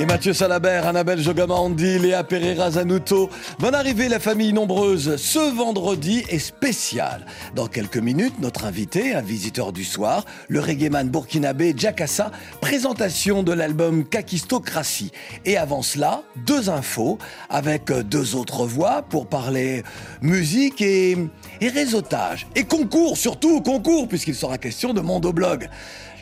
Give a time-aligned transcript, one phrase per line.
[0.00, 3.28] Et Mathieu Salabert, Annabelle Jogamandi, Léa Pereira Zanuto.
[3.58, 5.16] Bonne arrivée la famille nombreuse.
[5.16, 7.26] Ce vendredi est spécial.
[7.56, 12.30] Dans quelques minutes, notre invité, un visiteur du soir, le reggaeman burkinabé Jakassa,
[12.60, 15.10] présentation de l'album Kakistocratie.
[15.44, 17.18] Et avant cela, deux infos
[17.50, 19.82] avec deux autres voix pour parler
[20.22, 21.16] musique et,
[21.60, 22.46] et réseautage.
[22.54, 25.68] Et concours, surtout concours, puisqu'il sera question de Mondoblog.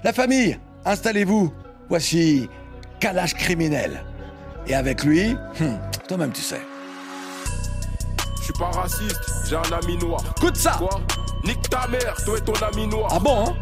[0.03, 1.53] La famille, installez-vous.
[1.91, 2.48] Voici
[3.00, 4.02] Kalash criminel.
[4.66, 5.78] Et avec lui, hum,
[6.09, 6.60] toi-même tu sais.
[8.38, 10.20] Je suis pas raciste, j'ai un ami noir.
[10.36, 11.00] Écoute ça Quoi
[11.45, 13.09] Nique ta mère, toi et ton ami noir.
[13.12, 13.55] Ah bon, hein?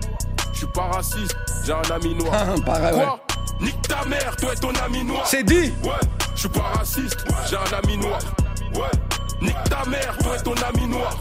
[0.53, 2.33] Je suis pas raciste, j'ai un ami noir.
[2.35, 3.03] Ah, Pareil, ouais.
[3.05, 3.21] Quoi
[3.61, 5.27] Nique ta mère, toi et ton ami noir.
[5.27, 5.91] C'est dit Ouais,
[6.35, 8.19] je suis pas raciste, j'ai un ami noir.
[8.75, 8.91] Ouais,
[9.43, 11.17] nique ta mère, toi et ton ami noir.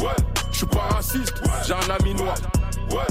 [0.00, 0.06] Ouais,
[0.52, 1.34] je suis pas raciste,
[1.66, 2.34] j'ai un ami noir.
[2.90, 3.06] Ouais,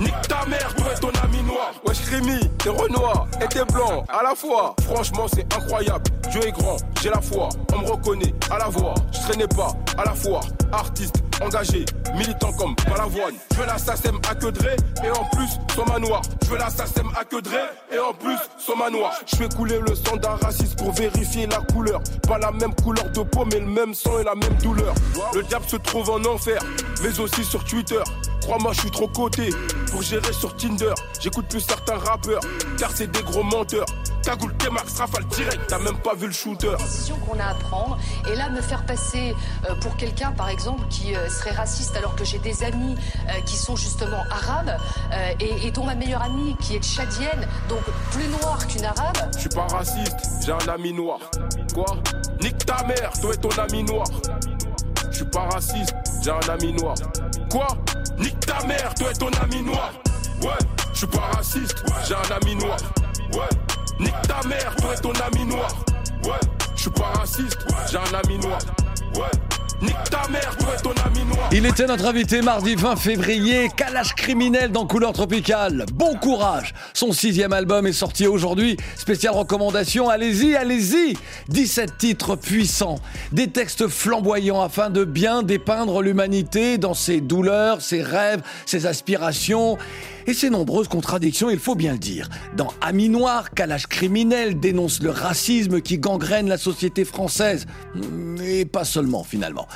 [0.00, 1.72] nique ta mère, toi et ton ami noir.
[1.86, 4.74] Wesh Rémi, t'es Renoir et t'es blanc à la fois.
[4.84, 6.04] Franchement, c'est incroyable.
[6.30, 7.48] Dieu est grand, j'ai la foi.
[7.72, 8.94] On me reconnaît à la voix.
[9.12, 10.44] Je traînais pas à la foire.
[10.72, 11.84] Artiste, engagé,
[12.14, 13.34] militant comme Balavoine.
[13.52, 14.46] Je veux la à que
[15.04, 16.22] et en plus son manoir.
[16.44, 17.36] Je veux la à que
[17.92, 19.12] et en plus son manoir.
[19.26, 22.00] Je fais couler le sang d'un raciste pour vérifier la couleur.
[22.26, 24.94] Pas la même couleur de peau, mais le même sang et la même douleur.
[25.34, 26.60] Le diable se trouve en enfer,
[27.02, 28.02] mais aussi sur Twitter.
[28.50, 29.50] Crois-moi, je suis trop coté
[29.92, 30.92] pour gérer sur Tinder.
[31.20, 32.40] J'écoute plus certains rappeurs,
[32.76, 33.86] car c'est des gros menteurs.
[34.24, 36.72] Cagoule, T-Max, rafale direct, t'as même pas vu le shooter.
[36.76, 37.96] décision qu'on a à prendre.
[38.28, 39.36] Et là, me faire passer
[39.68, 42.96] euh, pour quelqu'un, par exemple, qui euh, serait raciste, alors que j'ai des amis
[43.28, 44.76] euh, qui sont justement arabes,
[45.38, 49.30] et, et dont ma meilleure amie, qui est tchadienne, donc plus noire qu'une arabe.
[49.36, 51.20] Je suis pas raciste, j'ai un ami noir.
[51.72, 51.96] Quoi?
[52.42, 54.08] Nique ta mère, toi et ton ami noir.
[55.08, 56.96] Je suis pas raciste, j'ai un ami noir.
[57.48, 57.68] Quoi?
[58.20, 59.92] Nique ta mère, toi et ton ami noir.
[60.42, 60.48] Ouais,
[60.92, 62.76] je suis pas raciste, j'ai un ami noir.
[63.32, 63.48] Ouais,
[63.98, 65.74] nique ta mère, toi et ton ami noir.
[66.24, 66.40] Ouais,
[66.76, 67.58] je suis pas raciste,
[67.90, 68.58] j'ai un ami noir.
[69.14, 69.30] Ouais,
[71.52, 75.84] Il était notre invité mardi 20 février, Kalash criminel dans Couleur Tropicale.
[75.92, 76.74] Bon courage.
[76.94, 78.76] Son sixième album est sorti aujourd'hui.
[78.96, 81.16] Spéciale recommandation, allez-y, allez-y.
[81.48, 83.00] 17 titres puissants,
[83.32, 89.76] des textes flamboyants afin de bien dépeindre l'humanité dans ses douleurs, ses rêves, ses aspirations
[90.26, 92.28] et ses nombreuses contradictions, il faut bien le dire.
[92.56, 97.66] Dans Ami Noir, Kalash criminel dénonce le racisme qui gangrène la société française.
[98.44, 99.66] Et pas seulement finalement.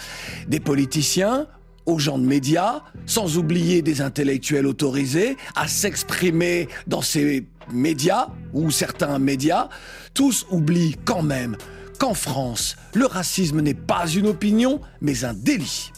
[0.49, 1.47] Des politiciens
[1.87, 8.71] aux gens de médias, sans oublier des intellectuels autorisés à s'exprimer dans ces médias ou
[8.71, 9.69] certains médias,
[10.15, 11.57] tous oublient quand même
[11.99, 15.93] qu'en France, le racisme n'est pas une opinion, mais un délit.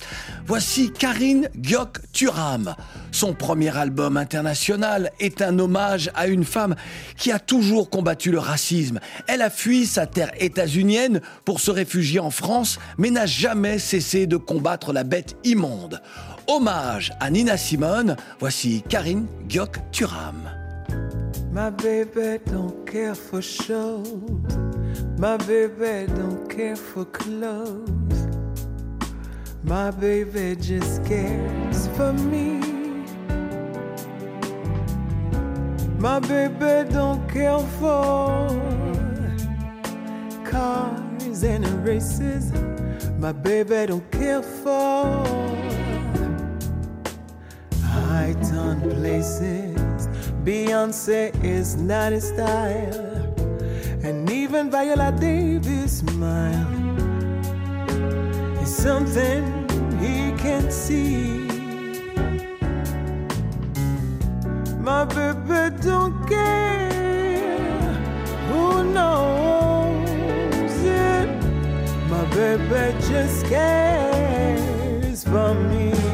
[0.47, 2.75] Voici Karine Gyok Turam.
[3.13, 6.75] Son premier album international est un hommage à une femme
[7.17, 9.01] qui a toujours combattu le racisme.
[9.27, 14.27] Elle a fui sa terre états-unienne pour se réfugier en France, mais n'a jamais cessé
[14.27, 16.01] de combattre la bête immonde.
[16.47, 20.51] Hommage à Nina Simone, voici Karine Gyok Turam.
[21.53, 24.66] My baby don't care for shows.
[25.19, 28.27] My baby don't care for clothes.
[29.65, 32.61] My baby just cares for me.
[35.99, 38.47] My baby don't care for
[40.45, 42.53] cars and races.
[43.19, 45.25] My baby don't care for
[47.85, 50.09] high town places.
[50.45, 53.16] Beyonce is not his style.
[54.07, 56.69] And even Viola Davis' smile
[58.63, 59.43] is something
[59.99, 61.49] he can't see.
[64.79, 66.89] My baby don't care
[68.49, 71.29] who knows it.
[72.09, 76.06] My baby just cares for me.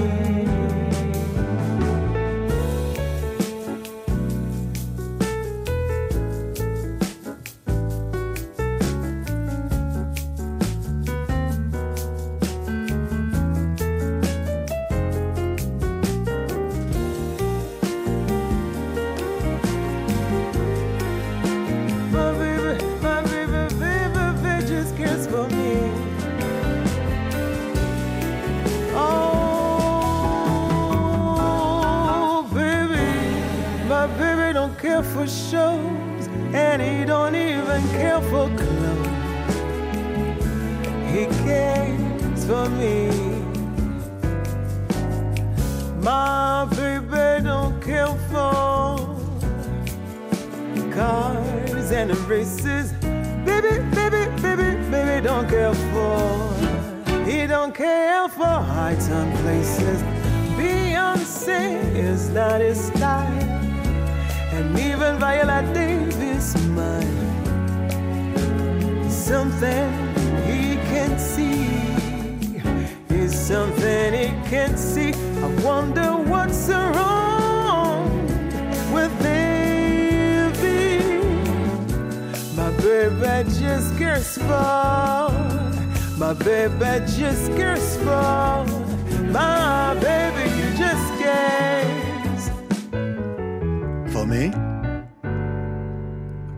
[94.27, 94.53] Me?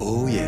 [0.01, 0.44] Oh yeah.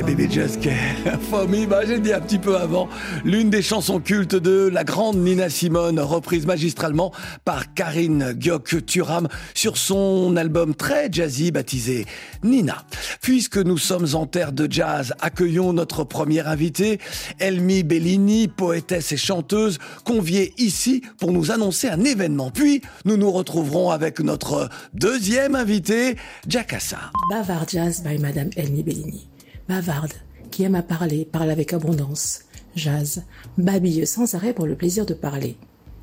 [0.00, 1.66] My baby just care for me.
[1.66, 2.88] Bah, j'ai dit un petit peu avant.
[3.22, 7.12] L'une des chansons cultes de la grande Nina Simone, reprise magistralement
[7.44, 12.06] par Karine Gyok-Turam sur son album très jazzy baptisé
[12.42, 12.86] Nina.
[13.20, 16.98] Puisque nous sommes en terre de jazz, accueillons notre première invitée,
[17.38, 22.50] Elmi Bellini, poétesse et chanteuse, conviée ici pour nous annoncer un événement.
[22.50, 26.16] Puis, nous nous retrouverons avec notre deuxième invité,
[26.48, 27.10] Jacassa.
[27.30, 29.29] Bavard Jazz by Madame Elmi Bellini.
[29.70, 30.14] Bavarde,
[30.50, 32.40] qui aime à parler, parle avec abondance.
[32.74, 33.22] Jazz,
[33.56, 35.56] babille sans arrêt pour le plaisir de parler.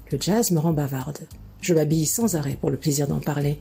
[0.09, 1.27] Le jazz me rend bavarde.
[1.59, 3.59] Je babille sans arrêt pour le plaisir d'en parler.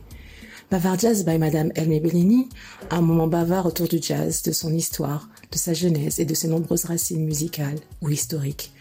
[0.71, 2.47] Bavard Jazz by Madame Elmi Bellini,
[2.89, 6.47] un moment bavard autour du jazz, de son histoire, de sa genèse et de ses
[6.47, 8.71] nombreuses racines musicales ou historiques.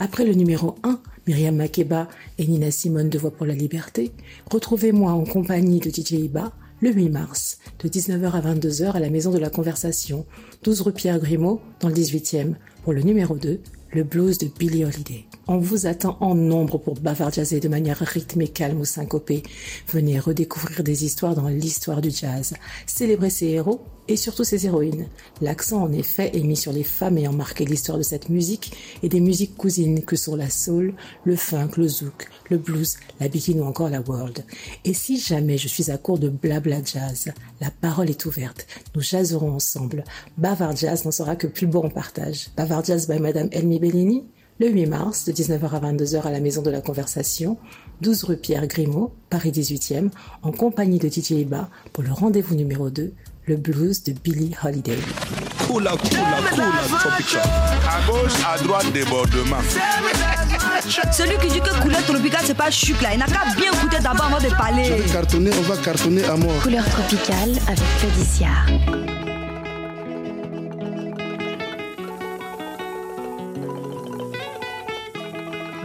[0.00, 2.08] Après le numéro 1, Myriam Makeba
[2.38, 4.10] et Nina Simone de Voix pour la Liberté,
[4.50, 6.52] retrouvez-moi en compagnie de DJ Iba
[6.82, 10.26] le 8 mars, de 19h à 22h à la Maison de la Conversation,
[10.64, 13.60] 12 rue Pierre Grimaud, dans le 18e, pour le numéro 2,
[13.92, 15.24] le blues de Billie Holiday.
[15.48, 19.42] On vous attend en nombre pour bavardiaser de manière rythmée, calme ou syncopée.
[19.88, 22.54] Venez redécouvrir des histoires dans l'histoire du jazz,
[22.86, 25.08] célébrer ses héros et surtout ses héroïnes.
[25.40, 29.08] L'accent en effet est mis sur les femmes ayant marqué l'histoire de cette musique et
[29.08, 30.94] des musiques cousines que sont la soul,
[31.24, 34.44] le funk, le zouk, le blues, la bikini ou encore la world.
[34.84, 38.68] Et si jamais je suis à court de blabla jazz, la parole est ouverte.
[38.94, 40.04] Nous jazzerons ensemble.
[40.38, 42.50] Bavard Jazz n'en sera que plus beau en partage.
[42.56, 44.24] Bavard Jazz by Madame Elmi Bellini,
[44.60, 47.58] le 8 mars, de 19h à 22h à la Maison de la Conversation,
[48.00, 50.10] 12 rue Pierre Grimaud, Paris 18e,
[50.42, 53.12] en compagnie de DJ Iba pour le rendez-vous numéro 2,
[53.46, 54.98] le blues de Billie Holiday.
[55.66, 55.98] Cool, cool,
[56.50, 57.42] cool, tropical.
[57.88, 59.56] À gauche, à droite, débordement.
[61.12, 63.98] Celui qui dit que couleur tropicale c'est pas chuc là, il n'a qu'à bien écouter
[64.02, 64.84] d'abord avant de parler.
[64.84, 66.62] Je vais cartonner, on va cartonner à mort.
[66.62, 69.01] Couleur tropicale avec Claudiciard.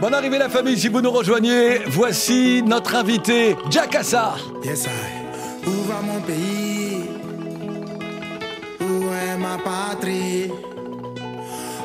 [0.00, 4.36] Bonne arrivée la famille, si vous nous rejoignez, voici notre invité, Jacassa.
[4.62, 4.88] Yes, I.
[5.66, 7.02] Où va mon pays?
[8.80, 10.52] Où est ma patrie?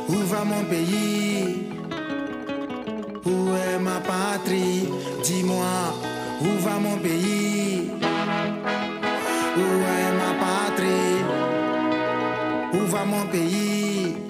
[0.07, 1.65] Où va mon pays?
[3.25, 4.88] Où est ma patrie?
[5.24, 5.66] Dis-moi,
[6.42, 7.90] où va mon pays?
[9.57, 11.23] Où est ma patrie?
[12.73, 14.22] Où va mon pays?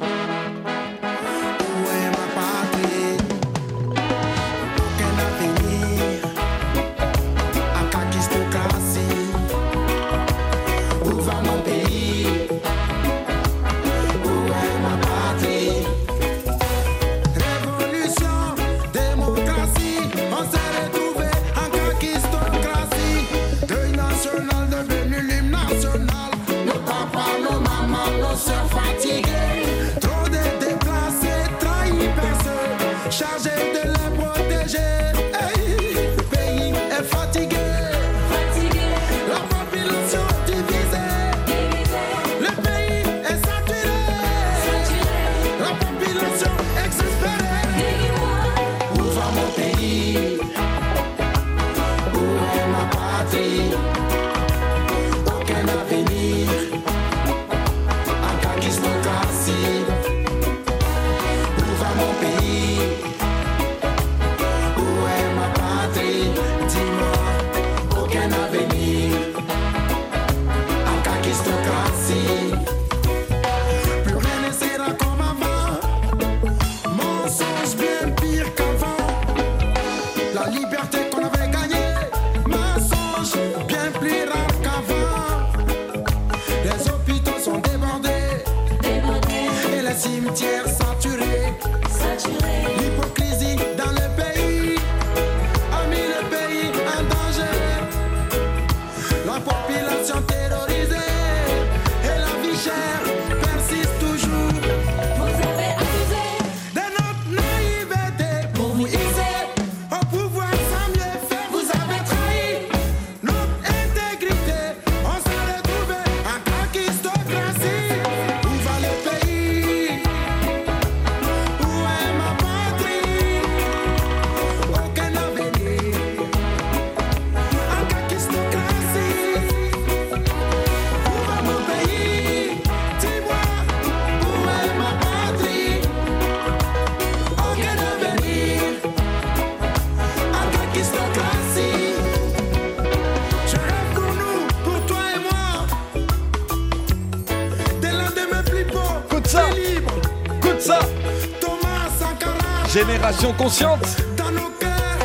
[153.31, 154.03] Consciente.
[154.17, 154.97] Dans nos cœurs,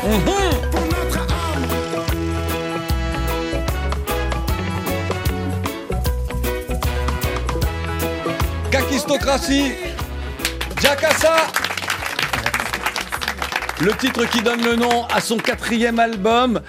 [0.71, 1.63] pour notre âme.
[8.69, 9.71] Kakistocratie.
[10.81, 11.37] Jakassa.
[13.79, 16.59] Le titre qui donne le nom à son quatrième album.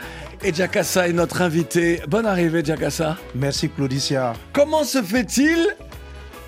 [0.44, 2.00] Et Jakassa est notre invité.
[2.06, 3.16] Bonne arrivée, Jakassa.
[3.34, 4.34] Merci Claudicia.
[4.52, 5.66] Comment se fait-il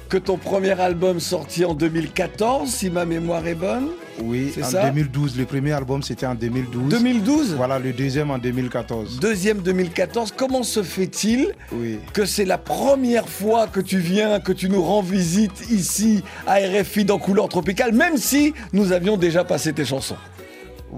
[0.09, 3.89] que ton premier album sorti en 2014, si ma mémoire est bonne,
[4.21, 4.83] Oui, C'est en ça?
[4.91, 5.39] 2012.
[5.39, 6.89] Le premier album c'était en 2012.
[6.91, 9.19] 2012 Voilà, le deuxième en 2014.
[9.21, 11.99] Deuxième 2014, comment se fait-il Oui.
[12.13, 16.57] que c'est la première fois que tu viens, que tu nous rends visite ici à
[16.57, 20.17] RFI dans Couleur Tropicale, même si nous avions déjà passé tes chansons?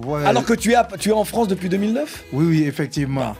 [0.04, 0.24] Ouais.
[0.24, 3.36] Alors que tu es, à- tu es en France depuis 2009 Oui, oui, effectivement.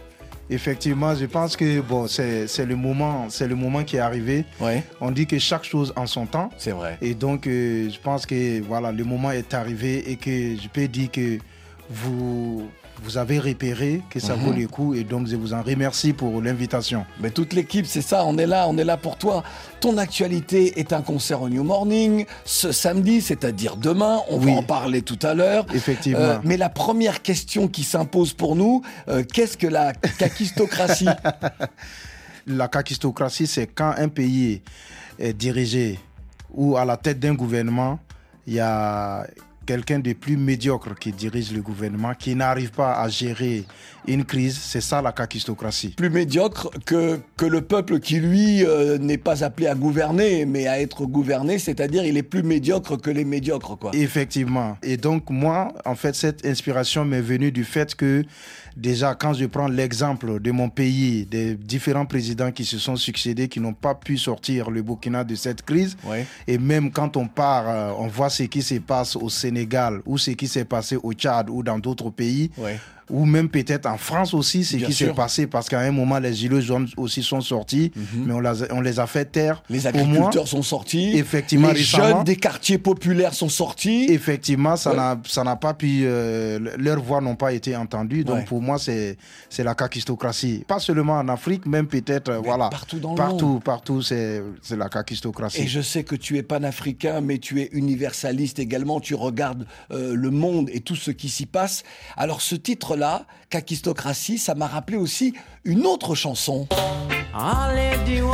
[0.50, 4.44] Effectivement, je pense que bon, c'est c'est le moment, c'est le moment qui est arrivé.
[4.60, 4.82] Ouais.
[5.00, 6.50] On dit que chaque chose en son temps.
[6.58, 6.98] C'est vrai.
[7.00, 10.86] Et donc, euh, je pense que voilà, le moment est arrivé et que je peux
[10.86, 11.38] dire que
[11.88, 12.68] vous
[13.04, 14.42] vous avez repéré que ça Mhm.
[14.42, 17.04] vaut le coup et donc je vous en remercie pour l'invitation.
[17.20, 19.42] Mais toute l'équipe, c'est ça, on est là, on est là pour toi.
[19.80, 24.20] Ton actualité est un concert au New Morning ce samedi, c'est-à-dire demain.
[24.30, 24.46] On Oui.
[24.52, 25.66] va en parler tout à l'heure.
[25.75, 26.18] Effectivement.
[26.20, 31.06] Euh, mais la première question qui s'impose pour nous, euh, qu'est-ce que la kakistocratie
[32.46, 34.61] La kakistocratie, c'est quand un pays
[35.18, 35.99] est dirigé
[36.52, 37.99] ou à la tête d'un gouvernement,
[38.46, 39.26] il y a
[39.64, 43.64] quelqu'un de plus médiocre qui dirige le gouvernement, qui n'arrive pas à gérer
[44.06, 44.59] une crise.
[44.59, 45.94] C'est ça la kakistocratie.
[45.97, 50.66] plus médiocre que, que le peuple qui, lui, euh, n'est pas appelé à gouverner, mais
[50.66, 53.90] à être gouverné, c'est-à-dire il est plus médiocre que les médiocres, quoi.
[53.94, 54.76] Effectivement.
[54.83, 58.25] Et donc, moi, en fait, cette inspiration m'est venue du fait que,
[58.76, 63.48] déjà, quand je prends l'exemple de mon pays, des différents présidents qui se sont succédés,
[63.48, 66.26] qui n'ont pas pu sortir le Burkina de cette crise, Ouais.
[66.46, 70.18] et même quand on part, euh, on voit ce qui se passe au Sénégal, ou
[70.18, 72.78] ce qui s'est passé au Tchad, ou dans d'autres pays, Ouais.
[73.11, 76.32] Ou même peut-être en France aussi, ce qui s'est passé, parce qu'à un moment, les
[76.34, 79.62] gilets jaunes aussi sont sortis, mais on, les a- on les a fait taire.
[79.68, 81.12] Les agriculteurs sont sortis.
[81.16, 84.06] effectivement, Les jeunes des quartiers populaires sont sortis.
[84.08, 85.44] Effectivement, ça Ouais.
[85.44, 88.25] n'a pas pu, euh, leurs voix n'ont pas été entendues.
[88.25, 88.44] Donc Ouais.
[88.44, 89.16] pour moi, c'est
[89.58, 90.64] la kakistocratie.
[90.66, 92.68] Pas seulement en Afrique, même peut-être, euh, voilà.
[92.68, 93.62] partout dans le monde.
[93.62, 95.62] Partout, c'est c'est la kakistocratie.
[95.62, 99.00] Et je sais que tu es panafricain, mais tu es universaliste également.
[99.00, 101.82] Tu regardes euh, le monde et tout ce qui s'y passe.
[102.16, 102.54] Alors ce
[102.94, 105.34] titre-là, Kakistocratie, ça m'a rappelé aussi
[105.64, 106.66] une autre chanson.
[107.34, 108.22] Allez,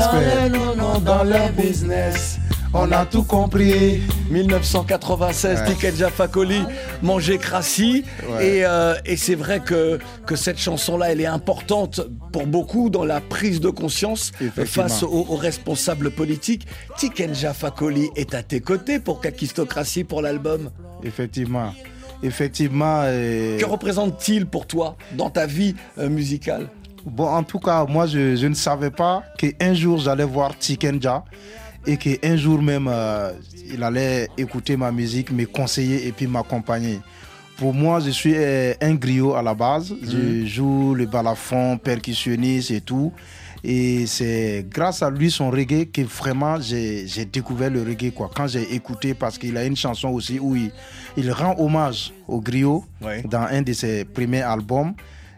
[0.00, 2.38] enlèvent dans leur business.
[2.74, 4.02] On a tout compris.
[4.30, 5.66] 1996, Ouais.
[5.66, 6.60] Tiket Fakoli,
[7.02, 8.04] Manger Crassi.
[8.28, 8.46] Ouais.
[8.58, 12.02] Et, euh, et c'est vrai que, que cette chanson-là, elle est importante
[12.32, 14.32] pour beaucoup dans la prise de conscience
[14.66, 16.66] face aux, aux responsables politiques.
[16.98, 20.70] Tikenja Fakoli est à tes côtés pour Kakistocratie, pour l'album.
[21.02, 21.72] Effectivement.
[22.22, 23.00] Effectivement.
[23.04, 26.68] euh, Que représente-t-il pour toi dans ta vie euh, musicale?
[27.04, 31.24] Bon, en tout cas, moi, je, je ne savais pas qu'un jour, j'allais voir Tikenja
[31.86, 33.32] et qu'un jour même, euh,
[33.72, 37.00] il allait écouter ma musique, me conseiller et puis m'accompagner.
[37.56, 38.34] Pour moi, je suis
[38.80, 39.92] un griot à la base.
[40.02, 43.12] Je joue le balafon, percussionniste et tout.
[43.64, 48.12] Et c'est grâce à lui, son reggae, que vraiment j'ai découvert le reggae.
[48.12, 48.30] Quoi.
[48.34, 50.70] Quand j'ai écouté, parce qu'il a une chanson aussi où il,
[51.16, 53.22] il rend hommage au griot Ouais.
[53.22, 54.94] dans un de ses premiers albums.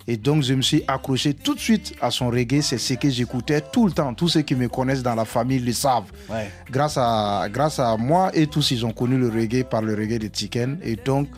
[0.06, 2.62] Et donc, je me suis accroché tout de suite à son reggae.
[2.62, 4.12] C'est ce que j'écoutais tout le temps.
[4.12, 6.10] Tous ceux qui me connaissent dans la famille le savent.
[6.28, 6.50] Ouais.
[6.70, 10.18] Grâce à, grâce à moi et tous, ils ont connu le reggae par le reggae
[10.18, 10.78] de Tiken.
[10.82, 11.28] Et donc,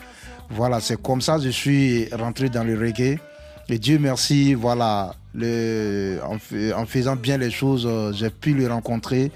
[0.49, 3.19] voilà, c'est comme ça que je suis rentré dans le reggae.
[3.73, 8.53] Et Dieu merci, voilà, le, en, fai- en faisant bien les choses, euh, j'ai pu
[8.53, 9.33] le rencontrer.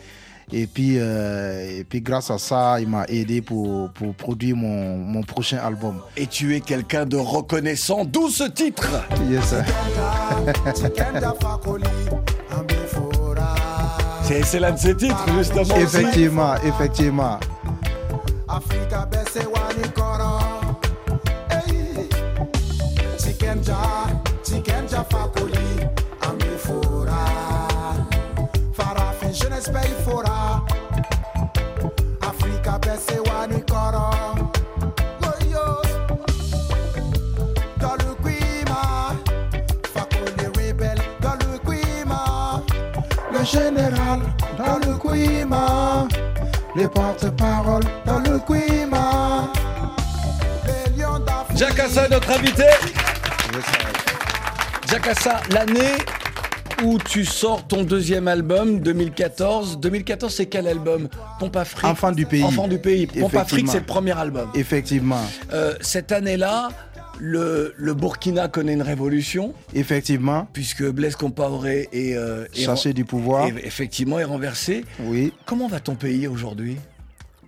[0.52, 4.98] Et puis, euh, et puis grâce à ça, il m'a aidé pour, pour produire mon,
[4.98, 6.02] mon prochain album.
[6.18, 8.86] Et tu es quelqu'un de reconnaissant, d'où ce titre
[9.30, 9.64] Yes, sir.
[14.24, 15.62] C'est c'est l'un de ces titres, justement.
[15.62, 15.72] aussi.
[15.82, 17.40] Effectivement, effectivement.
[21.50, 22.08] Hey
[24.46, 25.88] Chikenja Chikenja fakoli
[26.22, 27.18] Ami fora.
[28.72, 30.62] Farafin jeunesse paye fora.
[32.20, 32.78] Africa
[33.66, 34.10] koro.
[35.20, 35.82] Woyo
[37.80, 39.16] Dans le Guima
[39.92, 42.62] Fakoli rebelle Dans le Guima
[43.32, 44.20] Le général
[44.56, 46.06] Dans le Guima
[46.76, 48.38] les porte-paroles dans le
[50.94, 51.56] lions d'Afrique.
[51.56, 52.64] Jakassa, notre invité.
[54.90, 55.92] Jakassa, l'année
[56.84, 59.78] où tu sors ton deuxième album 2014.
[59.80, 61.08] 2014, c'est quel album?
[61.40, 61.84] Pompe Afrique.
[61.84, 62.42] Enfant du pays.
[62.44, 63.06] Enfant du pays.
[63.06, 64.48] Pompe Afrique, c'est le premier album.
[64.54, 65.22] Effectivement.
[65.52, 66.68] Euh, cette année-là,
[67.18, 69.54] le, le Burkina connaît une révolution.
[69.74, 70.46] Effectivement.
[70.52, 73.46] Puisque Blaise Compaoré est, euh, est Chassé du pouvoir.
[73.46, 74.84] est- effectivement, est renversé.
[75.00, 75.32] Oui.
[75.46, 76.76] Comment va ton pays aujourd'hui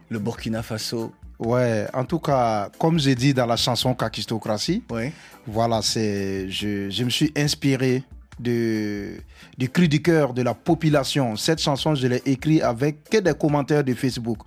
[0.08, 1.12] Le Burkina Faso?
[1.38, 5.12] Ouais, en tout cas, comme j'ai dit dans la chanson Kakistocratie, Ouais.
[5.46, 8.02] voilà, c'est, je, je me suis inspiré
[8.40, 9.12] de,
[9.56, 11.36] du cri du cœur de la population.
[11.36, 14.38] Cette chanson, je l'ai écrite avec que des commentaires de Facebook.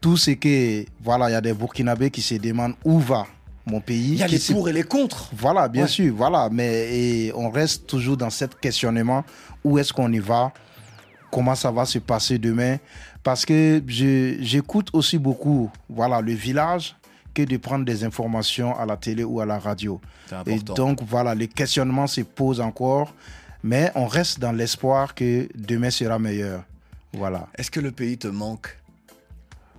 [0.00, 3.26] Tout ce que, voilà, il y a des Burkinabés qui se demandent où va
[3.66, 4.12] mon pays.
[4.12, 5.28] Il y a les pour et les contre.
[5.36, 5.88] Voilà, bien Ouais.
[5.88, 6.88] sûr, voilà, mais
[7.26, 9.24] et on reste toujours dans ce questionnement.
[9.62, 10.52] Où est-ce qu'on y va?
[11.30, 12.78] Comment ça va se passer demain?
[13.22, 16.96] Parce que j'écoute aussi beaucoup, voilà, le village
[17.34, 20.00] que de prendre des informations à la télé ou à la radio.
[20.46, 23.14] Et donc, voilà, les questionnements se posent encore,
[23.62, 26.64] mais on reste dans l'espoir que demain sera meilleur.
[27.12, 27.48] Voilà.
[27.56, 28.76] Est-ce que le pays te manque?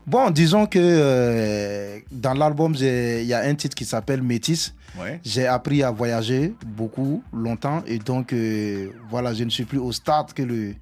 [0.06, 4.74] Bon, disons que euh, dans l'album, il y a un titre qui s'appelle Métis.
[5.00, 5.20] Ouais.
[5.24, 9.92] J'ai appris à voyager beaucoup, longtemps, et donc euh, voilà, je ne suis plus au
[9.92, 10.74] stade que le,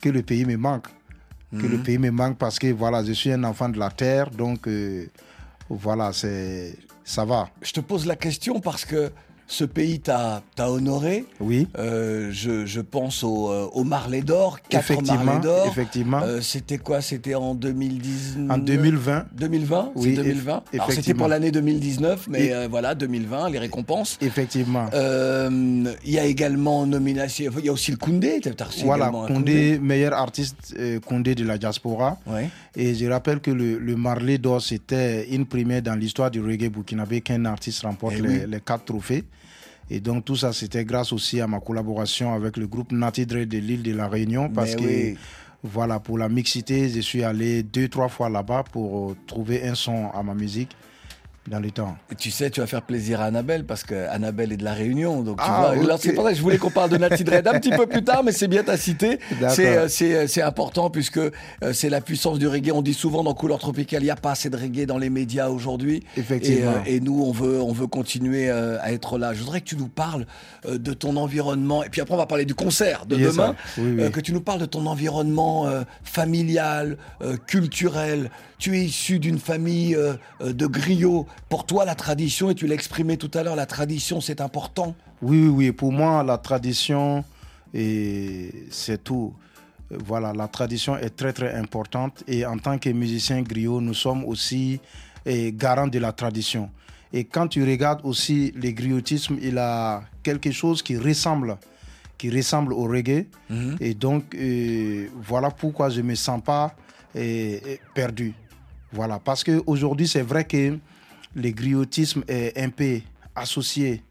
[0.00, 0.86] que le pays me manque.
[1.50, 1.82] Que le Mhm.
[1.82, 5.06] pays me manque parce que voilà, je suis un enfant de la terre, donc euh,
[5.70, 7.48] voilà, c'est ça va.
[7.62, 9.10] Je te pose la question parce que
[9.50, 11.24] ce pays t'a honoré.
[11.40, 11.66] Oui.
[11.78, 15.66] Euh, je, je pense au, euh, au Marley d'or, quatre Effectivement, Marley d'or.
[15.66, 16.20] effectivement.
[16.22, 17.00] Euh, c'était quoi?
[17.00, 19.24] C'était en 2019 En 2020.
[19.32, 20.56] 2020 Oui, c'est 2020.
[20.58, 24.18] eff- Alors c'était pour l'année 2019, mais euh, voilà, 2020, les récompenses.
[24.20, 24.86] Effectivement.
[24.92, 27.50] Il y a également nomination.
[27.58, 28.40] Il y a aussi le Koundé.
[28.40, 30.74] t'as reçu Voilà, un Condé, meilleur artiste
[31.06, 32.18] Condé de la diaspora.
[32.26, 32.50] Ouais.
[32.80, 36.68] Et je rappelle que le, le Marley d'or, c'était une première dans l'histoire du reggae
[36.70, 38.40] burkinabé qu'un artiste remporte Eh les, oui.
[38.46, 39.24] les quatre trophées.
[39.90, 43.44] Et donc tout ça, c'était grâce aussi à ma collaboration avec le groupe Nati Dre
[43.46, 44.48] de l'île de la Réunion.
[44.48, 45.16] Parce Mais que, oui.
[45.64, 50.10] voilà, pour la mixité, je suis allé deux, trois fois là-bas pour trouver un son
[50.14, 50.70] à ma musique
[51.46, 51.96] dans le temps.
[52.12, 54.74] Et tu sais, tu vas faire plaisir à Annabelle parce que Annabelle est de la
[54.74, 55.22] Réunion.
[55.22, 57.58] Donc tu Ah, c'est pour ça que je voulais qu'on parle de Nati Dread un
[57.58, 59.18] petit peu plus tard, mais c'est bien ta cité.
[59.48, 61.30] C'est, euh, euh, c'est important puisque euh,
[61.72, 62.70] c'est la puissance du reggae.
[62.72, 65.08] On dit souvent dans Couleur Tropicale, il n'y a pas assez de reggae dans les
[65.08, 66.02] médias aujourd'hui.
[66.18, 66.72] Effectivement.
[66.84, 69.32] Et, euh, et nous, on veut, on veut continuer euh, à être là.
[69.32, 70.26] Je voudrais que tu nous parles
[70.66, 71.82] euh, de ton environnement.
[71.82, 73.54] Et puis après, on va parler du concert de Yes, demain.
[73.74, 73.84] sir.
[73.84, 74.02] Oui, oui.
[74.02, 78.30] Euh, que tu nous parles de ton environnement euh, familial, euh, culturel.
[78.58, 79.96] Tu es issu d'une famille
[80.40, 81.26] de griots.
[81.48, 84.94] Pour toi, la tradition, et tu l'as exprimé tout à l'heure, la tradition, c'est important.
[85.22, 85.72] Oui, oui, oui.
[85.72, 87.24] Pour moi, la tradition,
[87.72, 89.34] c'est tout.
[89.90, 92.22] Voilà, la tradition est très, très importante.
[92.28, 94.80] Et en tant que musicien griot, nous sommes aussi
[95.26, 96.70] garants de la tradition.
[97.10, 101.56] Et quand tu regardes aussi le griotisme, il a quelque chose qui ressemble,
[102.18, 103.26] qui ressemble au reggae.
[103.80, 106.74] Et donc, euh, voilà pourquoi je ne me sens pas
[107.94, 108.34] perdu.
[108.92, 110.78] Voilà, parce qu'aujourd'hui, c'est vrai que
[111.38, 113.00] le griotisme est un peu
[113.34, 114.02] associé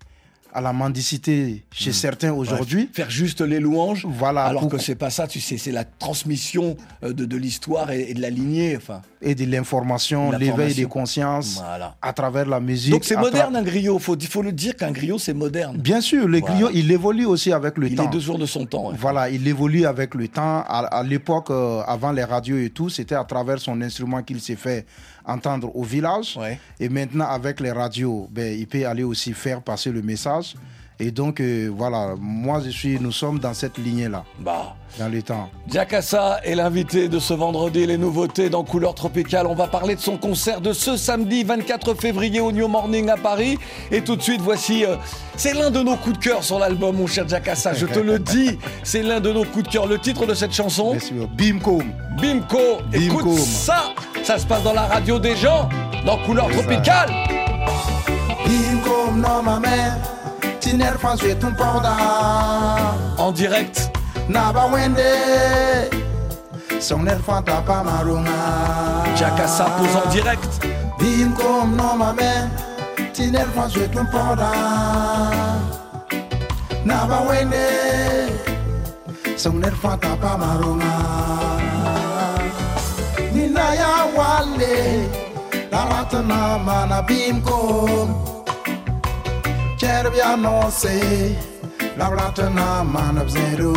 [0.54, 2.84] à la mendicité chez certains aujourd'hui.
[2.84, 5.74] Ouais, faire juste les louanges, Voilà, alors pour- que c'est pas ça, tu sais, c'est
[5.74, 8.76] la transmission euh, de, de l'histoire et, et de la lignée.
[8.76, 11.96] Enfin, et de l'information, l'éveil des consciences Voilà.
[12.02, 12.92] à travers la musique.
[12.92, 15.78] Donc c'est tra- moderne un griot, faut, faut le dire qu'un griot c'est moderne.
[15.78, 16.56] Bien sûr, le Voilà.
[16.56, 18.06] griot, il évolue aussi avec le Il temps.
[18.10, 18.90] est deux jours de son temps.
[18.90, 18.96] ouais.
[18.98, 20.64] Voilà, il évolue avec le temps.
[20.68, 24.40] À, à l'époque, euh, avant les radios et tout, c'était à travers son instrument qu'il
[24.40, 24.86] s'est fait
[25.28, 26.38] entendre au village.
[26.38, 26.60] Ouais.
[26.80, 30.56] Et maintenant, avec les radios, ben, il peut aller aussi faire passer le message.
[31.00, 34.74] Et donc, euh, voilà, moi, je suis, nous sommes dans cette lignée-là, Bah.
[34.98, 35.48] dans le temps.
[35.68, 39.46] Diakassa est l'invité de ce vendredi, les nouveautés dans Couleur Tropicale.
[39.46, 43.16] On va parler de son concert de ce samedi 24 février au New Morning à
[43.16, 43.60] Paris.
[43.92, 44.96] Et tout de suite, voici, euh,
[45.36, 47.76] c'est l'un de nos coups de cœur sur l'album, mon cher Diakassa.
[47.76, 49.86] Je te le dis, c'est l'un de nos coups de cœur.
[49.86, 51.80] Le titre de cette chanson Merci, Bimco.
[52.20, 52.58] Bimco.
[52.92, 55.70] Écoute ça, ça se passe dans la radio des gens,
[56.08, 56.50] dans Couleur.
[56.50, 57.12] Tropicale.
[58.48, 59.96] Bimco, non ma mère,
[60.60, 61.96] tiner fan jouer ton porda.
[63.18, 63.90] En direct.
[64.30, 65.90] Naba wende,
[66.80, 68.40] son air fan tapa marunga.
[69.16, 70.66] Diakassa pose en direct.
[71.00, 72.50] Bimco, non ma mère,
[73.14, 74.52] tiner fan jouer ton porda.
[76.84, 77.66] Naba wende,
[79.38, 80.94] son air fan tapa marunga.
[83.32, 85.08] Nina ya wale,
[89.80, 90.18] la ratana mana bimco.
[90.18, 91.36] Cherby annonce
[91.98, 93.74] la ratana man of zero.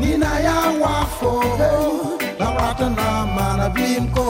[0.00, 1.32] Nina ya wafo
[2.38, 4.26] la ratana man of bimco.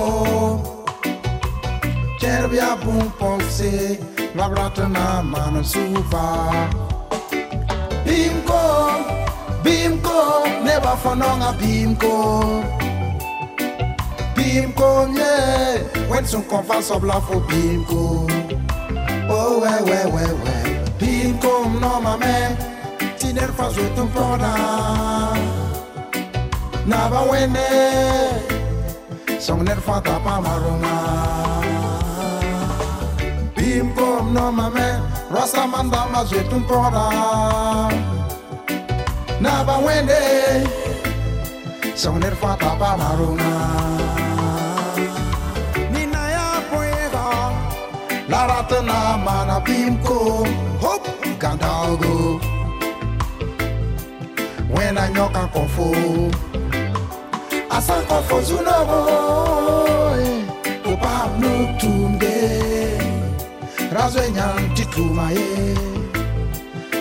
[2.18, 3.99] Cherby a boom poxe
[4.35, 6.70] la ratana man of sufa.
[8.05, 9.20] Bimco
[9.62, 12.64] Bimco, never for long a Bimco.
[14.35, 16.09] Bimco, yeah.
[16.09, 18.30] When some conference of love for Bimco.
[19.33, 20.64] Oh, ouais, ouais, ouais, ouais.
[20.99, 22.57] Bimco, no, ma man.
[23.19, 24.53] Tiner fa zo tum poda.
[26.85, 27.69] Naba wene.
[29.38, 30.97] Song ner fa tapa marunga.
[33.55, 35.01] Bimco, no, ma man.
[35.31, 37.07] Rasta manda ma zo tum poda.
[39.40, 40.23] Naba wene.
[41.95, 43.89] Song ner fa tapa marunga.
[48.40, 50.18] Taratana mana pimko
[50.81, 51.05] hop
[51.38, 52.40] kandago
[54.74, 55.87] When I knock a kofo
[57.70, 59.00] Asa kofo zunobo
[60.90, 62.35] Opa nutunde
[63.92, 65.76] Razwe nyam titumaye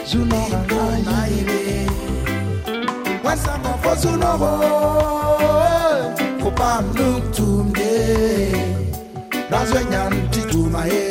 [0.09, 1.87] Zunoga naive
[3.23, 4.51] Wasa kofo zunobo
[6.47, 7.91] Opa nutunde
[9.51, 11.08] Razwe nyam titumaye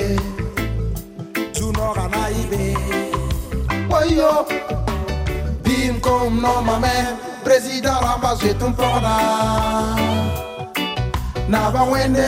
[11.48, 12.24] Naba wende,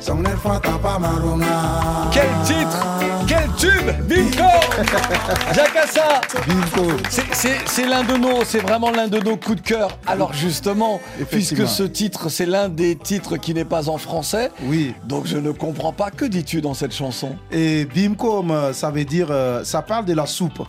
[0.00, 0.98] son fata pa.
[2.10, 2.86] Quel titre
[3.26, 4.42] Quel tube Bimco
[5.54, 6.20] Jacassa
[7.66, 9.98] C'est- l'un de nos, c'est vraiment l'un de nos coups de cœur.
[10.06, 14.94] Alors justement, puisque ce titre, c'est l'un des titres qui n'est pas en français, oui.
[15.04, 16.10] donc je ne comprends pas.
[16.10, 17.36] Que dis-tu dans cette chanson?
[17.50, 20.62] Et bimkom, euh, ça veut dire, euh, ça parle de la soupe.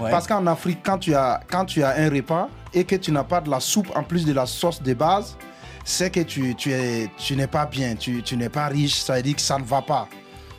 [0.00, 0.10] Ouais.
[0.10, 3.24] Parce qu'en Afrique, quand tu, as, quand tu as un repas et que tu n'as
[3.24, 5.36] pas de la soupe en plus de la sauce de base,
[5.84, 9.16] c'est que tu, tu, es, tu n'es pas bien, tu, tu n'es pas riche, ça
[9.16, 10.08] veut dire que ça ne va pas.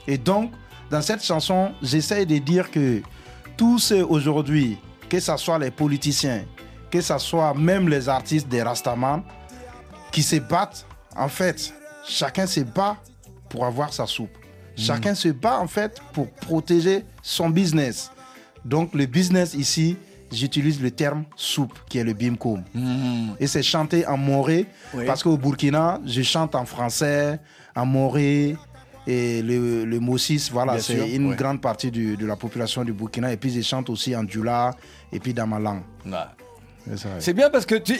[0.07, 0.51] Et donc,
[0.89, 3.01] dans cette chanson, j'essaie de dire que
[3.57, 4.77] tous ceux aujourd'hui,
[5.09, 6.43] que ce soit les politiciens,
[6.91, 9.23] que ce soit même les artistes des Rastaman,
[10.11, 11.73] qui se battent, en fait,
[12.07, 12.97] chacun se bat
[13.49, 14.37] pour avoir sa soupe.
[14.75, 18.11] Chacun se bat, en fait, pour protéger son business.
[18.65, 19.97] Donc, le business ici,
[20.31, 22.63] j'utilise le terme soupe, qui est le bimkoum.
[23.39, 25.05] Et c'est chanté en moré, Oui.
[25.05, 27.39] parce qu'au Burkina, je chante en français,
[27.75, 28.55] en moré.
[29.05, 33.33] Et le, le Mossis, voilà, c'est une grande partie du- de la population du Burkina.
[33.33, 34.71] Et puis, je chante aussi en Djoula
[35.11, 35.81] et puis dans ma langue.
[36.87, 37.15] C'est ça, ouais.
[37.19, 37.93] C'est bien parce que tu,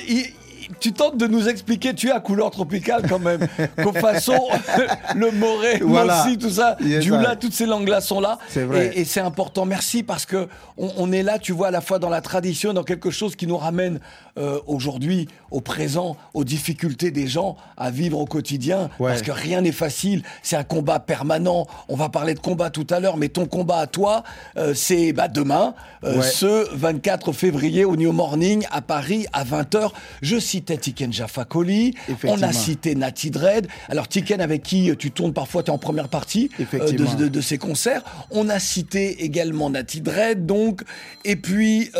[0.79, 3.47] tu tentes de nous expliquer, tu es à couleur tropicale quand même,
[3.81, 4.37] qu'au façon,
[5.15, 6.23] le moré, Voilà.
[6.25, 7.05] aussi, tout ça, Yes,
[7.39, 8.37] toutes ces langues-là sont là.
[8.49, 8.91] C'est vrai.
[8.95, 9.65] Et, et c'est important.
[9.65, 10.47] Merci parce que
[10.77, 13.35] on, on est là, tu vois, à la fois dans la tradition, dans quelque chose
[13.35, 13.99] qui nous ramène
[14.35, 18.89] euh, aujourd'hui, au présent, aux difficultés des gens à vivre au quotidien.
[18.97, 19.11] Ouais.
[19.11, 20.23] Parce que rien n'est facile.
[20.41, 21.67] C'est un combat permanent.
[21.87, 24.23] On va parler de combat tout à l'heure, mais ton combat à toi,
[24.57, 26.23] euh, c'est bah, demain, euh, Ouais.
[26.23, 29.91] ce 24 février au New Morning à Paris à 20h.
[30.23, 31.93] Je citais Tiken Jaffa Koli,
[32.23, 33.67] on a cité Nati Dread.
[33.87, 38.03] Alors Tiken avec qui tu tournes parfois, tu es en première partie de, de, concerts.
[38.31, 40.81] On a cité également Nati Dread, donc.
[41.23, 41.91] Et puis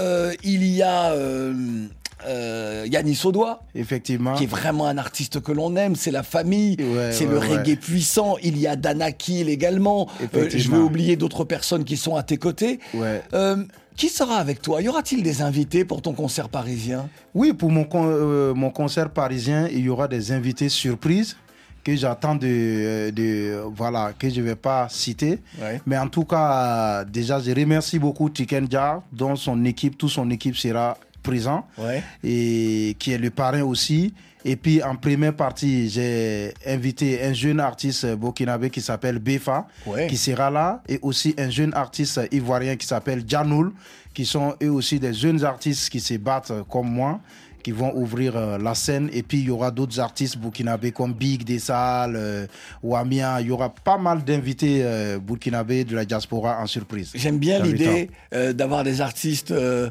[0.44, 1.14] il y a
[2.28, 3.62] euh, Yannis Audois.
[3.76, 4.36] Effectivement.
[4.36, 7.40] Qui est vraiment un artiste que l'on aime, c'est la famille, Ouais, c'est ouais, le
[7.40, 7.58] ouais.
[7.58, 8.38] reggae puissant.
[8.44, 10.08] Il y a Dana Kiel également.
[10.36, 12.80] Euh, je vais oublier d'autres personnes qui sont à tes côtés.
[12.94, 13.22] Ouais.
[13.34, 13.58] Euh,
[13.96, 14.82] qui sera avec toi?
[14.82, 17.08] Y aura-t-il des invités pour ton concert parisien?
[17.36, 21.38] Oui, pour mon, con- mon concert parisien, il y aura des invités surprises
[21.84, 25.40] que j'attends de, de voilà que je vais pas citer.
[25.62, 25.82] Ouais.
[25.86, 28.68] Mais en tout cas, déjà, je remercie beaucoup Tiken
[29.12, 32.04] dont son équipe, toute son équipe sera présent Ouais.
[32.24, 34.14] et qui est le parrain aussi.
[34.46, 40.08] Et puis en première partie, j'ai invité un jeune artiste burkinabé qui s'appelle Befa, Ouais.
[40.08, 43.72] qui sera là, et aussi un jeune artiste ivoirien qui s'appelle Janoul,
[44.14, 47.20] qui sont eux aussi des jeunes artistes qui se battent comme moi
[47.64, 51.14] qui vont ouvrir euh, la scène et puis il y aura d'autres artistes burkinabés comme
[51.14, 52.46] Big Dessal, euh,
[52.84, 57.12] Wamia, il y aura pas mal d'invités euh, burkinabés de la diaspora en surprise.
[57.16, 59.90] J'aime bien l'idée euh, d'avoir des artistes euh,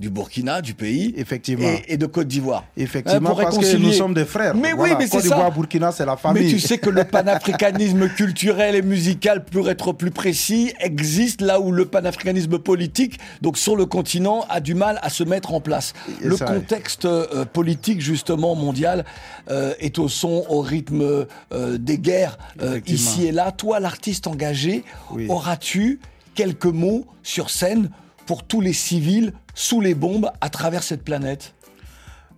[0.00, 1.66] du Burkina, du pays, Effectivement.
[1.66, 2.64] et, et de Côte d'Ivoire.
[2.76, 4.54] Effectivement, Hein, pour parce que nous sommes des frères.
[4.54, 5.50] Mais Voilà, oui, mais c'est Côte d'Ivoire.
[5.52, 6.44] Burkina, c'est la famille.
[6.44, 11.58] Mais tu sais que le panafricanisme culturel et musical, pour être plus précis, existe là
[11.60, 15.60] où le panafricanisme politique, donc sur le continent, a du mal à se mettre en
[15.60, 15.94] place.
[16.22, 19.04] Et le contexte euh, politique, justement, mondial,
[19.50, 23.50] euh, est au son, au rythme euh, des guerres euh, ici et là.
[23.50, 25.26] Toi, l'artiste engagé, Oui.
[25.28, 25.98] auras-tu
[26.36, 27.90] quelques mots sur scène
[28.28, 31.54] pour tous les civils sous les bombes à travers cette planète.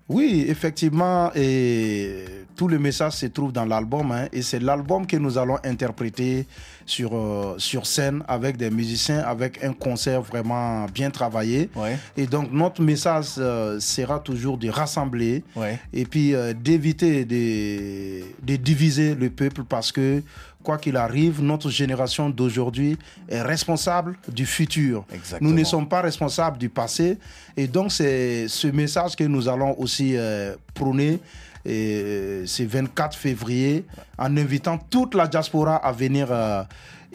[0.09, 2.25] Oui, effectivement, et
[2.57, 6.47] tout le message se trouve dans l'album, hein, et c'est l'album que nous allons interpréter
[6.85, 11.71] sur, euh, sur scène avec des musiciens, avec un concert vraiment bien travaillé.
[12.17, 15.45] Et donc notre message euh, sera toujours de rassembler
[15.93, 20.23] et puis euh, d'éviter de, de diviser le peuple parce que
[20.63, 25.05] quoi qu'il arrive, notre génération d'aujourd'hui est responsable du futur.
[25.41, 27.19] Nous ne sommes pas responsables du passé.
[27.57, 31.21] Et donc, c'est ce message que nous allons aussi euh, prôner
[31.65, 33.85] et c'est 24 février
[34.19, 36.63] en invitant toute la diaspora à venir euh,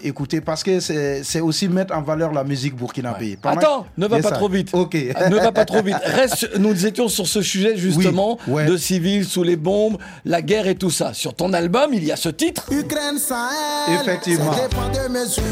[0.03, 3.37] écouter parce que c'est aussi mettre en valeur la musique burkinabé.
[3.43, 4.69] Attends, ne va pas trop vite.
[4.73, 4.93] Ok.
[5.29, 5.97] ne va pas trop vite.
[6.03, 10.75] Reste, nous étions sur ce sujet justement de civils sous les bombes, la guerre et
[10.75, 11.13] tout ça.
[11.13, 12.65] Sur ton album, il y a ce titre.
[12.71, 13.99] Ukraine Sahel.
[14.01, 14.53] Effectivement.
[14.53, 15.43] C'est des points de mesure.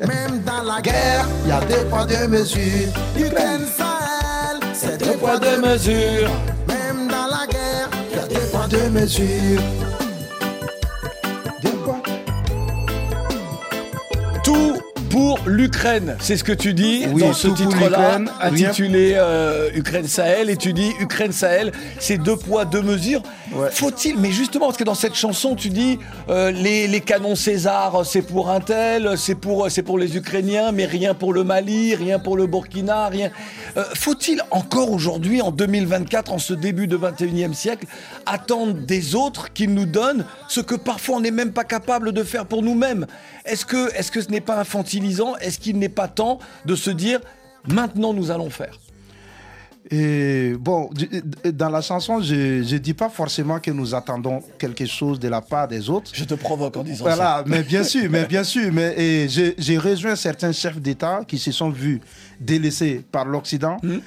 [0.00, 2.88] Même dans la guerre, il y a des points de mesure.
[3.18, 4.60] Ukraine Sahel.
[4.72, 6.30] C'est des points de mesure.
[6.68, 9.89] Même dans la guerre, il y a des points de mesure.
[15.20, 20.48] Pour l'Ukraine, c'est ce que tu dis Oui, dans ce titre-là, intitulé euh, Ukraine Sahel,
[20.48, 23.22] et tu dis Ukraine Sahel, c'est deux poids deux mesures.
[23.72, 25.98] Faut-il, mais justement parce que dans cette chanson tu dis
[26.30, 30.72] euh, les, les canons César, c'est pour un tel, c'est pour c'est pour les Ukrainiens,
[30.72, 33.30] mais rien pour le Mali, rien pour le Burkina, rien.
[33.76, 37.86] Euh, Faut-il encore aujourd'hui, en 2024, en ce début de 21e siècle,
[38.24, 42.22] attendre des autres qu'ils nous donnent ce que parfois on n'est même pas capable de
[42.22, 43.06] faire pour nous-mêmes?
[43.44, 44.56] Est-ce que, est-ce que ce n'est pas
[45.40, 47.20] Est-ce qu'il n'est pas temps de se dire
[47.68, 48.78] maintenant nous allons faire?
[49.90, 50.88] Et bon,
[51.52, 52.34] dans la chanson, je
[52.74, 56.10] ne dis pas forcément que nous attendons quelque chose de la part des autres.
[56.14, 57.44] Je te provoque en disant Voilà, ça.
[57.46, 58.70] mais bien sûr, mais bien sûr.
[58.72, 62.00] Mais j'ai rejoint certains chefs d'État qui se sont vus
[62.38, 63.98] délaissés par l'Occident, Hmm.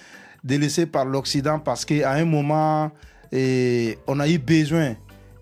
[0.44, 2.92] délaissés par l'Occident parce qu'à un moment,
[3.32, 4.96] et on a eu besoin.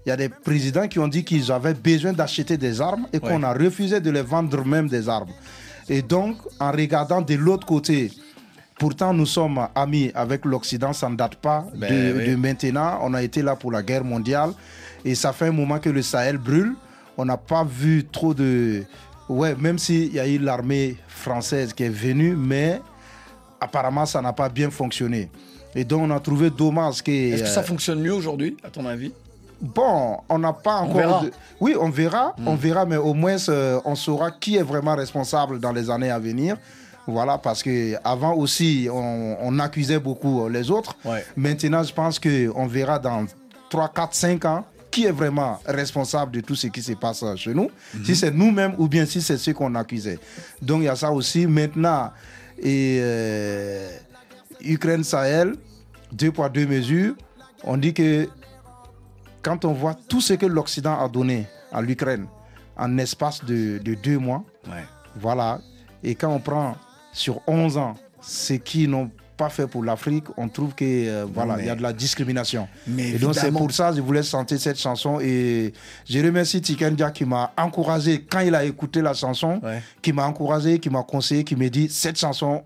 [0.05, 3.19] Il y a des présidents qui ont dit qu'ils avaient besoin d'acheter des armes et
[3.19, 3.45] qu'on Ouais.
[3.45, 5.29] a refusé de les vendre même des armes.
[5.87, 8.11] Et donc, en regardant de l'autre côté,
[8.79, 12.29] pourtant nous sommes amis avec l'Occident, ça ne date pas Ben de, oui.
[12.31, 12.99] de maintenant.
[13.03, 14.51] On a été là pour la guerre mondiale
[15.05, 16.73] et ça fait un moment que le Sahel brûle.
[17.17, 18.83] On n'a pas vu trop de...
[19.29, 22.81] Ouais, même s'il y a eu l'armée française qui est venue, mais
[23.59, 25.29] apparemment ça n'a pas bien fonctionné.
[25.75, 27.11] Et donc on a trouvé dommage que...
[27.11, 29.13] Est-ce que ça euh, fonctionne mieux aujourd'hui, à ton avis?
[29.61, 31.21] Bon, on n'a pas encore.
[31.23, 32.47] de- Oui, on verra, Hmm.
[32.47, 36.09] on verra, mais au moins euh, on saura qui est vraiment responsable dans les années
[36.09, 36.57] à venir.
[37.07, 40.95] Voilà, parce que avant aussi, on, on accusait beaucoup les autres.
[41.05, 41.23] Ouais.
[41.35, 43.25] Maintenant, je pense que on verra dans
[43.69, 47.53] 3, 4, 5 ans qui est vraiment responsable de tout ce qui se passe chez
[47.53, 47.69] nous.
[47.93, 48.05] Mhm.
[48.05, 50.19] Si c'est nous-mêmes ou bien si c'est ceux qu'on accusait.
[50.61, 51.45] Donc il y a ça aussi.
[51.47, 52.11] Maintenant,
[52.59, 53.89] et euh,
[54.61, 55.55] Ukraine Sahel,
[56.11, 57.13] deux poids deux mesures.
[57.63, 58.27] On dit que
[59.41, 62.27] quand on voit tout ce que l'Occident a donné à l'Ukraine
[62.77, 64.43] en espace de, de deux mois,
[65.15, 65.59] voilà,
[66.03, 66.75] et quand on prend
[67.11, 71.59] sur 11 ans ce qu'ils n'ont pas fait pour l'Afrique, on trouve que euh, voilà,
[71.59, 72.67] il y a de la discrimination.
[72.85, 75.73] Mais et donc c'est pour ça que je voulais chanter cette chanson et
[76.07, 79.59] je remercie Tikendia qui m'a encouragé quand il a écouté la chanson,
[80.01, 82.63] qui m'a encouragé, qui m'a conseillé, qui m'a dit cette chanson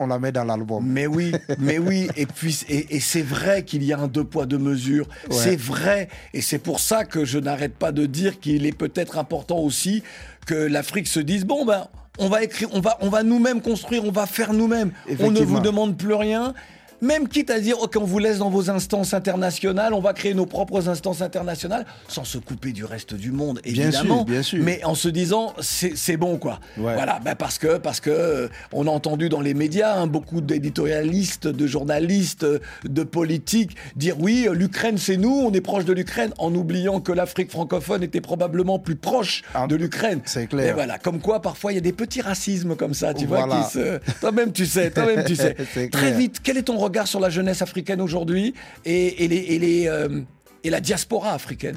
[0.00, 0.84] on la met dans l'album.
[0.84, 4.24] Mais oui, mais oui, et puis et, et c'est vrai qu'il y a un deux
[4.24, 5.06] poids deux mesures.
[5.28, 5.36] Ouais.
[5.36, 9.18] C'est vrai, et c'est pour ça que je n'arrête pas de dire qu'il est peut-être
[9.18, 10.02] important aussi
[10.46, 11.86] que l'Afrique se dise bon ben
[12.18, 14.90] on va écrire, on va on va nous-mêmes construire, on va faire nous-mêmes.
[15.20, 16.54] On ne vous demande plus rien.
[17.02, 20.34] Même quitte à dire, ok, on vous laisse dans vos instances internationales, on va créer
[20.34, 24.16] nos propres instances internationales, sans se couper du reste du monde, Bien évidemment.
[24.18, 24.62] sûr, bien sûr.
[24.62, 26.60] Mais en se disant, c'est bon, quoi.
[26.76, 26.94] Ouais.
[26.94, 30.40] Voilà, bah parce que, parce que euh, on a entendu dans les médias hein, beaucoup
[30.40, 35.84] d'éditorialistes, de journalistes, euh, de politiques dire oui, euh, l'Ukraine c'est nous, on est proche
[35.86, 40.20] de l'Ukraine, en oubliant que l'Afrique francophone était probablement plus proche de l'Ukraine.
[40.22, 40.68] Ah, C'est clair.
[40.68, 43.48] Et voilà, comme quoi parfois il y a des petits racismes comme ça, tu vois,
[43.48, 43.98] qui se...
[44.20, 45.56] Toi-même tu sais, toi-même tu sais.
[45.90, 50.20] Très vite, quel est ton regard sur la jeunesse africaine aujourd'hui et, les, euh,
[50.64, 51.76] et la diaspora africaine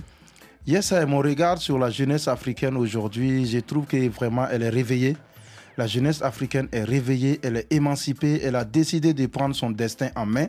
[0.65, 5.17] Yes, mon regard sur la jeunesse africaine aujourd'hui, je trouve que vraiment elle est réveillée.
[5.77, 10.09] La jeunesse africaine est réveillée, elle est émancipée, elle a décidé de prendre son destin
[10.15, 10.47] en main.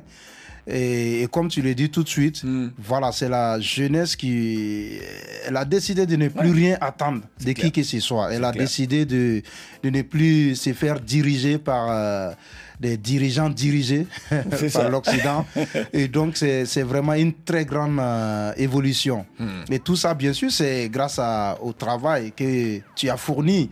[0.67, 2.69] Et, et comme tu l'as dit tout de suite, Hmm.
[2.79, 4.99] voilà, c'est la jeunesse qui.
[5.47, 8.33] Elle a décidé de ne plus rien attendre de qui que ce soit.
[8.33, 8.65] Elle a clair.
[8.65, 9.43] décidé de,
[9.83, 12.33] de ne plus se faire diriger par euh,
[12.81, 14.07] des dirigeants dirigés
[14.73, 15.45] par l'Occident.
[15.93, 19.27] Et donc, c'est vraiment une très grande euh, évolution.
[19.39, 19.65] Hmm.
[19.71, 23.69] Et tout ça, bien sûr, c'est grâce à- au travail que tu as fourni,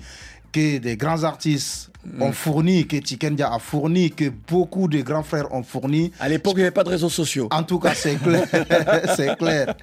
[0.52, 5.62] des grands artistes ont fourni, que Tikendia a fourni, que beaucoup de grands frères ont
[5.62, 6.12] fourni.
[6.20, 7.48] À l'époque, il n'y avait pas de réseaux sociaux.
[7.50, 8.44] En tout cas, c'est clair.
[9.16, 9.74] c'est clair.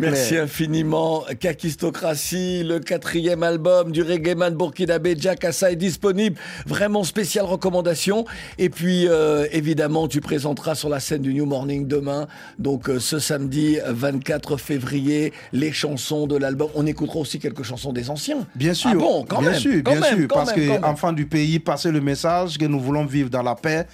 [0.00, 0.44] Merci clair.
[0.44, 1.24] infiniment.
[1.38, 6.36] Kakistocratie, le quatrième album du reggaeman burkinabé Jakassa est disponible.
[6.66, 8.24] Vraiment spéciale recommandation.
[8.58, 12.26] Et puis, euh, évidemment, tu présenteras sur la scène du New Morning demain,
[12.58, 16.68] donc euh, ce samedi 24 février, les chansons de l'album.
[16.74, 18.46] On écoutera aussi quelques chansons des anciens.
[18.54, 20.66] Bien sûr, Ah bon, quand bien même, sûr, quand bien même, sûr, quand parce même,
[20.66, 20.84] que même.
[20.84, 23.86] enfants du pays, passer le message que nous voulons vivre dans la paix.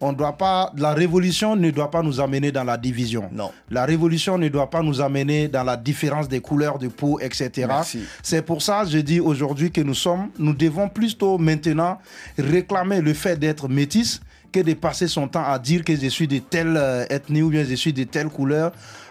[0.00, 3.30] On doit pas, la révolution ne doit pas nous amener dans la division.
[3.32, 3.50] Non.
[3.70, 7.68] La révolution ne doit pas nous amener dans la différence des couleurs de peau, etc.
[8.22, 11.98] C'est pour ça, je dis aujourd'hui que nous sommes, nous devons plutôt maintenant
[12.36, 14.20] réclamer le fait d'être métis
[14.52, 17.50] que de passer son temps à dire que je suis de telle euh, ethnie ou
[17.50, 18.70] bien je suis de telle couleur.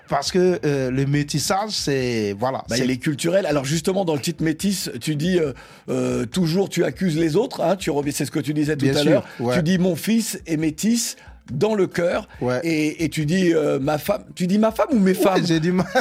[0.09, 2.35] Parce que euh, le métissage, c'est.
[2.37, 2.63] Voilà.
[2.69, 3.45] Bah, c'est- il est culturel.
[3.45, 5.53] Alors justement, dans le titre métis, tu dis euh,
[5.89, 7.61] euh, toujours tu accuses les autres.
[7.61, 9.25] Hein, tu reviens, c'est ce que tu disais tout Bien à sûr, l'heure.
[9.39, 9.55] ouais.
[9.55, 11.15] Tu dis mon fils est métis
[11.51, 12.27] dans le cœur.
[12.41, 12.59] Ouais.
[12.63, 14.23] Et, et tu dis euh, ma femme.
[14.35, 15.85] Tu dis ma femme ou mes femmes J'ai du mal.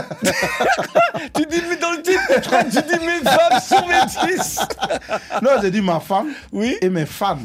[1.35, 2.21] Tu dis mais dans le titre,
[2.71, 4.59] tu dis mes femmes sont métisses.
[5.43, 6.77] non, j'ai dit ma femme Oui.
[6.81, 7.39] et mes fans.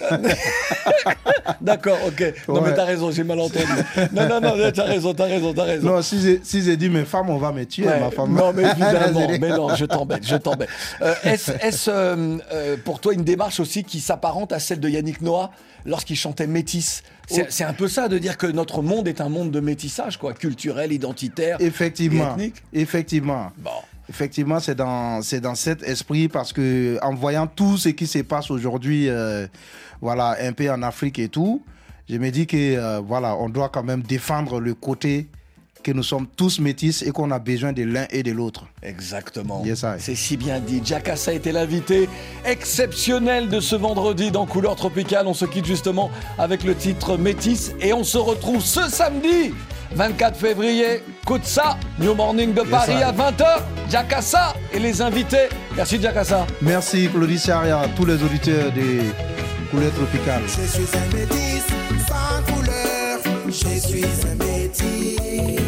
[1.60, 2.34] D'accord, ok.
[2.48, 2.60] Non Ouais.
[2.70, 3.64] mais t'as raison, j'ai mal entendu.
[4.12, 5.86] Non non non, t'as raison, t'as raison, t'as raison.
[5.94, 8.34] Non, si j'ai si j'ai dit mes femmes, on va me tuer, Ouais, ma femme.
[8.34, 10.68] Non, mais évidemment, mais non, je t'embête, je t'embête.
[11.02, 14.88] Euh, Est-ce est-ce, euh, euh, pour toi une démarche aussi qui s'apparente à celle de
[14.88, 15.50] Yannick Noah
[15.84, 17.02] lorsqu'il chantait Métis?
[17.28, 17.46] C'est Oh.
[17.48, 20.34] c'est un peu ça de dire que notre monde est un monde de métissage, quoi,
[20.34, 22.30] culturel, identitaire, Effectivement.
[22.30, 22.56] et ethnique.
[22.72, 23.50] Effectivement.
[23.58, 23.70] Bon.
[24.10, 28.18] Effectivement, c'est dans, c'est dans cet esprit parce que en voyant tout ce qui se
[28.18, 29.46] passe aujourd'hui, euh,
[30.04, 31.62] voilà, un peu en Afrique et tout,
[32.10, 35.28] je me dis que euh, voilà, on doit quand même défendre le côté
[35.82, 38.66] que nous sommes tous métis et qu'on a besoin de l'un et de l'autre.
[38.82, 39.64] Exactement.
[39.64, 39.82] Yes.
[39.98, 40.82] C'est si bien dit.
[40.84, 42.10] Jackass a été l'invité
[42.44, 45.26] exceptionnel de ce vendredi dans Couleur Tropicale.
[45.26, 49.54] On se quitte justement avec le titre Métis et on se retrouve ce samedi
[49.92, 51.02] 24 février.
[51.42, 53.62] Ça, New Morning de Paris à 20h.
[53.90, 55.48] Jacassa et les invités.
[55.74, 56.46] Merci Jacassa.
[56.60, 59.00] Merci Claudie à tous les auditeurs des
[59.76, 61.64] Je suis un métis
[62.06, 63.18] sans couleur.
[63.46, 65.63] Je suis un métis.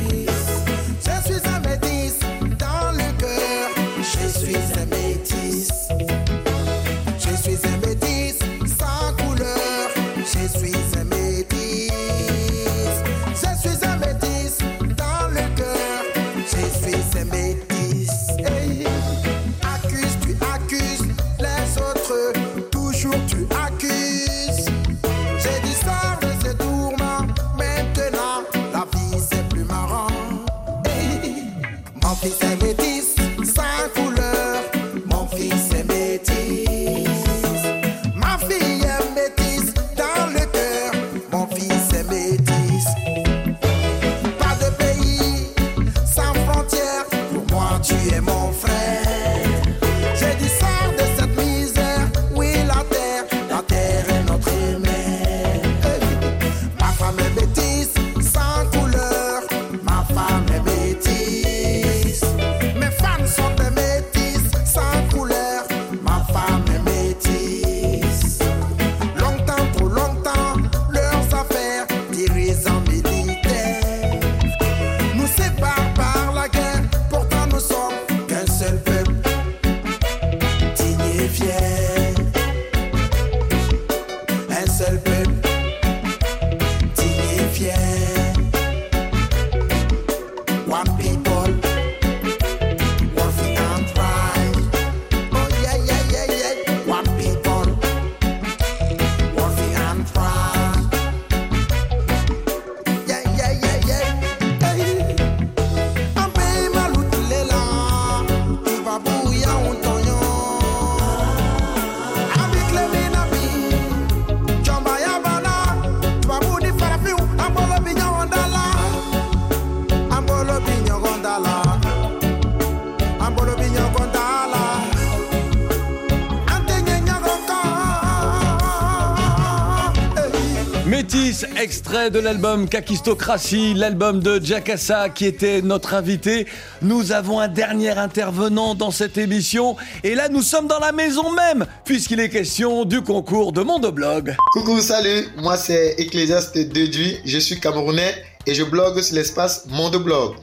[131.66, 136.46] Extrait de l'album Kakistocratie, l'album de Jacassa qui était notre invité.
[136.80, 141.32] Nous avons un dernier intervenant dans cette émission et là nous sommes dans la maison
[141.32, 144.36] même puisqu'il est question du concours de Mondoblog.
[144.52, 148.14] Coucou, salut, moi c'est Ecclésiaste Deduit, je suis camerounais
[148.46, 150.36] et je blogue sur l'espace Mondoblog.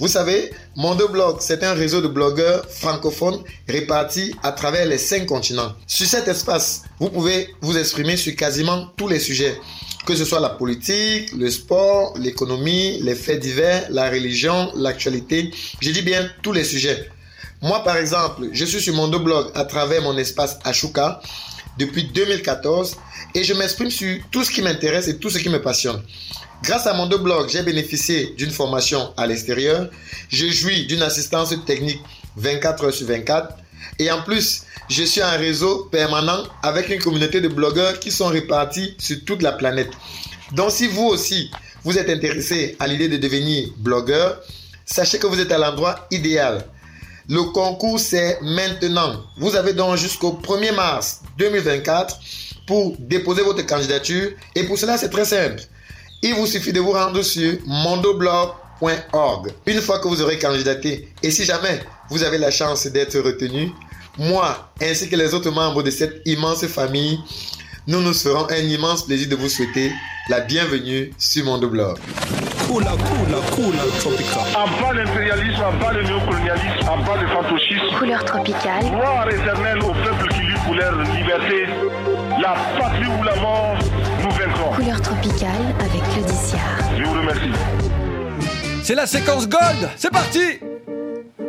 [0.00, 5.74] Vous savez, Mondoblog, c'est un réseau de blogueurs francophones répartis à travers les cinq continents.
[5.86, 9.58] Sur cet espace, vous pouvez vous exprimer sur quasiment tous les sujets,
[10.06, 15.50] que ce soit la politique, le sport, l'économie, les faits divers, la religion, l'actualité.
[15.80, 17.10] Je dis bien tous les sujets.
[17.62, 21.20] Moi, par exemple, je suis sur Mondoblog à travers mon espace Ashuka
[21.78, 22.96] depuis 2014
[23.34, 26.02] et je m'exprime sur tout ce qui m'intéresse et tout ce qui me passionne.
[26.62, 29.88] Grâce à mon deux blog, j'ai bénéficié d'une formation à l'extérieur.
[30.28, 32.00] Je jouis d'une assistance technique
[32.36, 33.54] 24 heures sur 24.
[33.98, 38.28] Et en plus, je suis un réseau permanent avec une communauté de blogueurs qui sont
[38.28, 39.90] répartis sur toute la planète.
[40.52, 41.50] Donc si vous aussi,
[41.84, 44.40] vous êtes intéressé à l'idée de devenir blogueur,
[44.84, 46.64] sachez que vous êtes à l'endroit idéal.
[47.28, 49.22] Le concours, c'est maintenant.
[49.36, 52.18] Vous avez donc jusqu'au 1er mars 2024
[52.66, 54.30] pour déposer votre candidature.
[54.56, 55.62] Et pour cela, c'est très simple.
[56.22, 61.08] Il vous suffit de vous rendre sur mondoblog.org une fois que vous aurez candidaté.
[61.22, 61.80] Et si jamais
[62.10, 63.70] vous avez la chance d'être retenu,
[64.18, 67.18] moi ainsi que les autres membres de cette immense famille,
[67.86, 69.92] nous nous ferons un immense plaisir de vous souhaiter
[70.28, 71.98] la bienvenue sur Mondoblog.
[72.66, 74.42] Coula, coula, coula, tropical.
[74.56, 77.98] En bas l'impérialisme, en bas le néocolonialisme, en bas le fantocisme.
[77.98, 78.84] Couleur tropicale.
[78.84, 81.66] Gloire éternelle au peuple qui lutte pour leur liberté.
[82.40, 83.76] La patrie ou la mort,
[84.22, 84.72] nous vaincrons.
[84.76, 86.78] Couleur tropicale avec Claudiciard.
[86.96, 87.50] Je vous remercie.
[88.84, 89.90] C'est la séquence Gold.
[89.96, 90.60] C'est parti.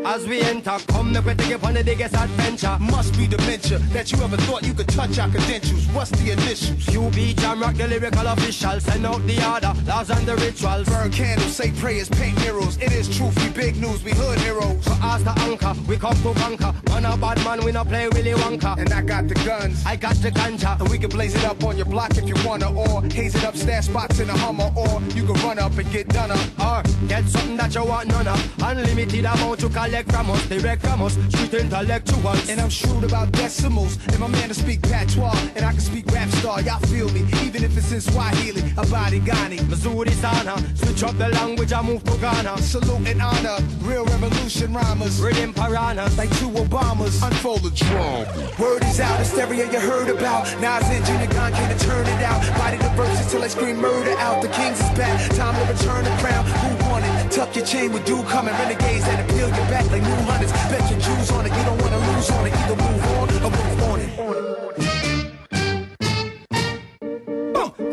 [0.05, 2.77] As we enter, come the take upon the biggest adventure.
[2.79, 5.85] Must be dementia that you ever thought you could touch our credentials.
[5.87, 6.85] What's the initials?
[6.87, 8.79] QB Jam Rock, the lyrical official.
[8.79, 10.87] Send out the order, laws and the rituals.
[10.87, 12.77] Burn candles, say prayers, paint murals.
[12.77, 14.83] It is truth, we big news, we hood heroes.
[14.83, 16.73] For us the anchor, we come to conquer.
[16.89, 18.77] Man a bad man, we no play Willy Wonka.
[18.77, 20.79] And I got the guns, I got the ganja.
[20.79, 23.43] and we can blaze it up on your block if you wanna, or haze it
[23.43, 26.39] up, stash spots in a Hummer, or you can run up and get done up.
[26.59, 28.63] Or get something that you want none of.
[28.63, 32.49] Unlimited amount to collect from us, direct from us, street intellectuals.
[32.49, 36.05] And I'm shrewd about decimals, and my man to speak patois, and I can speak
[36.11, 39.67] rap star, y'all feel me, even if it's in Swahili, a body Ghani.
[39.69, 42.57] Missouri Sana, switch up the language, I move to Ghana.
[42.59, 47.21] Salute and honor, real revolution rhymers, Rhythm piranhas, like two Obamas.
[47.25, 48.25] Unfold the drum.
[48.59, 50.45] Word is out, hysteria you heard about.
[50.61, 52.41] Nas and Junior came to turn it out.
[52.57, 54.41] Body the verses till I scream murder out.
[54.41, 56.45] The Kings is back, time to return the crown.
[56.45, 57.31] Who won it?
[57.31, 58.53] Tuck your chain with do coming.
[58.53, 60.51] Renegades that appeal your back like new hunters.
[60.69, 62.53] Bet your Jews on it, you don't wanna lose on it.
[62.53, 63.20] Either move on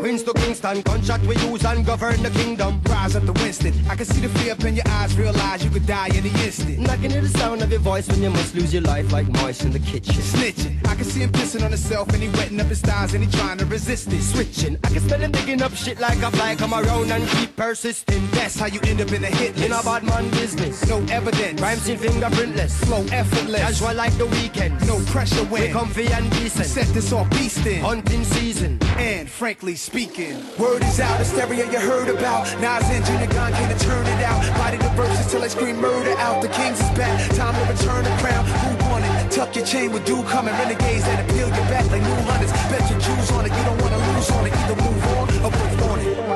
[0.09, 2.81] Queens to Kingston, contract we use and govern the kingdom.
[2.89, 3.71] Rise up the Winston.
[3.87, 6.79] I can see the fear up in your eyes, realize you could die any instant.
[6.79, 9.11] And I can hear the sound of your voice when you must lose your life
[9.11, 10.15] like mice in the kitchen.
[10.15, 10.83] Snitching.
[10.87, 13.29] I can see him pissing on himself and he wetting up his thighs and he
[13.37, 14.23] trying to resist it.
[14.23, 16.55] Switching, I can smell him digging up shit like a fly.
[16.55, 18.27] Come around and keep persisting.
[18.31, 19.65] That's how you end up in a hit list.
[19.67, 20.89] In a bad man business.
[20.89, 21.61] No evidence.
[21.61, 22.83] Rhymes in fingerprintless.
[22.85, 23.61] Flow effortless.
[23.61, 24.73] Casual like the weekend.
[24.87, 25.61] No pressure when.
[25.61, 26.65] We comfy and decent.
[26.65, 27.81] Set this off beastin'.
[27.81, 28.79] Hunting season.
[28.97, 29.98] And frankly speaking,
[30.57, 32.47] word is out, hysteria you heard about.
[32.61, 34.39] Nas and Junior Gone came to turn it out.
[34.55, 36.41] Body the verses till I scream murder out.
[36.41, 38.45] The Kings is back, time to return the crown.
[38.45, 39.29] Who won it?
[39.29, 40.53] Tuck your chain with do coming.
[40.53, 42.51] Renegades that appeal your back like new hunters.
[42.71, 44.08] Bet your Jews on it, you don't wanna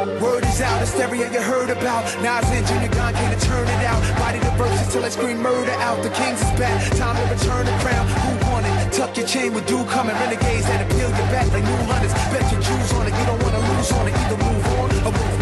[0.03, 2.03] Word is out, hysteria you heard about.
[2.19, 4.01] Nas and Junior Gone came to turn it out.
[4.19, 6.03] Body the verses till I scream murder out.
[6.03, 8.05] The Kings is back, time to return the crown.
[8.07, 8.91] Who won it?
[8.91, 10.15] Tuck your chain with do coming.
[10.15, 12.11] Renegades that appeal your back like new hunters.
[12.35, 14.13] Bet your Jews on it, you don't wanna lose on it.
[14.13, 15.32] Either move on or move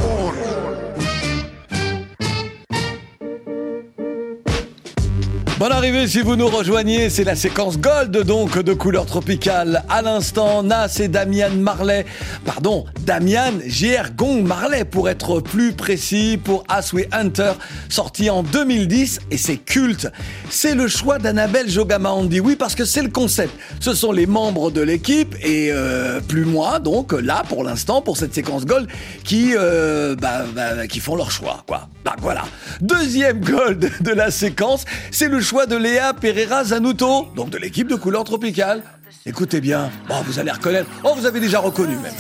[5.62, 9.84] Bonne arrivée si vous nous rejoignez, c'est la séquence Gold donc de couleur tropicale.
[9.90, 12.04] À l'instant, Nas et Damian Marley,
[12.44, 14.16] pardon, Damian J.R.
[14.18, 17.52] Gong Marley pour être plus précis, pour As Hunter,
[17.90, 20.12] sorti en 2010 et c'est culte.
[20.50, 23.54] C'est le choix d'Annabelle Jogamandi, oui parce que c'est le concept.
[23.80, 28.18] Ce sont les membres de l'équipe et euh, plus moi donc là pour l'instant pour
[28.18, 28.88] cette séquence Gold
[29.24, 31.88] qui euh, bah, bah, qui font leur choix quoi.
[32.04, 32.46] Bah voilà.
[32.82, 37.88] Deuxième Gold de la séquence, c'est le choix de Léa Pereira Zanuto, donc de l'équipe
[37.88, 38.84] de couleur tropicale.
[39.26, 40.90] Écoutez bien, bon, vous allez reconnaître.
[41.04, 42.14] Oh, vous avez déjà reconnu même.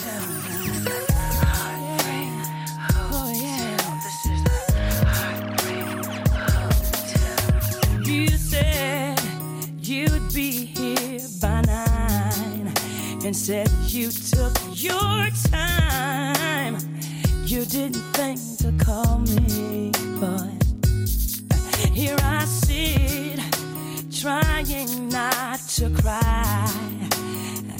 [13.33, 16.77] Said you took your time.
[17.45, 19.89] You didn't think to call me,
[21.93, 23.39] here I sit,
[24.11, 26.69] trying not to cry,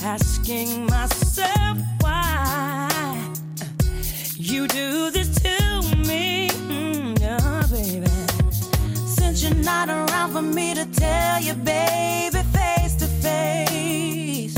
[0.04, 2.90] asking myself why
[4.36, 8.08] you do this to me, mm, oh, baby.
[9.06, 14.56] Since you're not around for me to tell you, baby, face to face,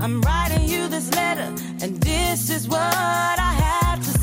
[0.00, 4.17] I'm writing you this letter, and this is what I have to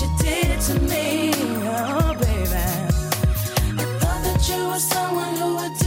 [0.00, 2.50] you did it to me, oh baby.
[3.80, 5.83] I thought that you were someone who would.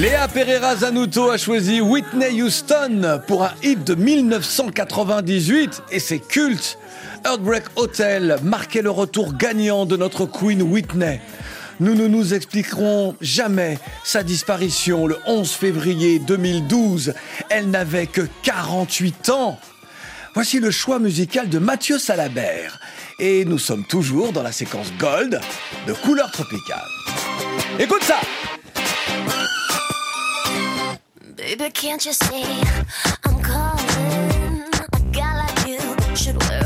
[0.00, 6.78] Léa Pereira Zanuto a choisi Whitney Houston pour un hit de 1998 et c'est culte.
[7.26, 11.20] Heartbreak Hotel marquait le retour gagnant de notre Queen Whitney.
[11.80, 17.12] Nous ne nous expliquerons jamais sa disparition le 11 février 2012.
[17.50, 19.60] Elle n'avait que 48 ans.
[20.32, 22.80] Voici le choix musical de Mathieu Salabert.
[23.18, 25.38] Et nous sommes toujours dans la séquence Gold
[25.86, 26.88] de couleur tropicale.
[27.78, 28.16] Écoute ça!
[31.50, 32.44] Baby, can't you see
[33.24, 34.62] I'm calling?
[34.92, 35.80] A guy like you
[36.14, 36.59] should work.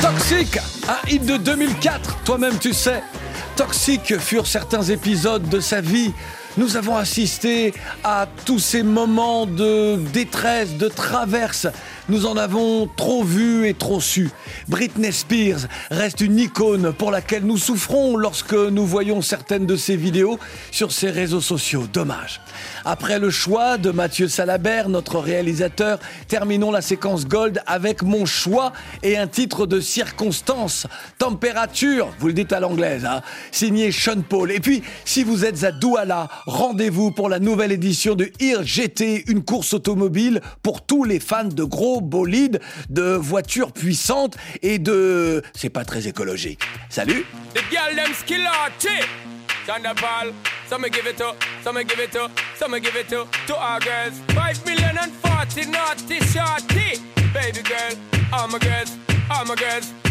[0.00, 0.58] Toxique,
[0.88, 3.02] un hit de 2004, toi-même tu sais.
[3.56, 6.12] Toxiques furent certains épisodes de sa vie.
[6.56, 11.66] Nous avons assisté à tous ces moments de détresse, de traverse
[12.08, 14.30] nous en avons trop vu et trop su.
[14.68, 19.96] Britney Spears reste une icône pour laquelle nous souffrons lorsque nous voyons certaines de ses
[19.96, 20.38] vidéos
[20.70, 21.88] sur ses réseaux sociaux.
[21.92, 22.40] Dommage.
[22.84, 25.98] Après le choix de Mathieu Salabert, notre réalisateur,
[26.28, 30.86] terminons la séquence Gold avec mon choix et un titre de circonstance.
[31.18, 34.52] Température, vous le dites à l'anglaise, hein, signé Sean Paul.
[34.52, 39.24] Et puis, si vous êtes à Douala, rendez-vous pour la nouvelle édition de IR GT,
[39.26, 41.95] une course automobile pour tous les fans de gros
[42.90, 45.42] de voitures puissantes et de...
[45.54, 46.60] C'est pas très écologique.
[46.88, 47.24] Salut.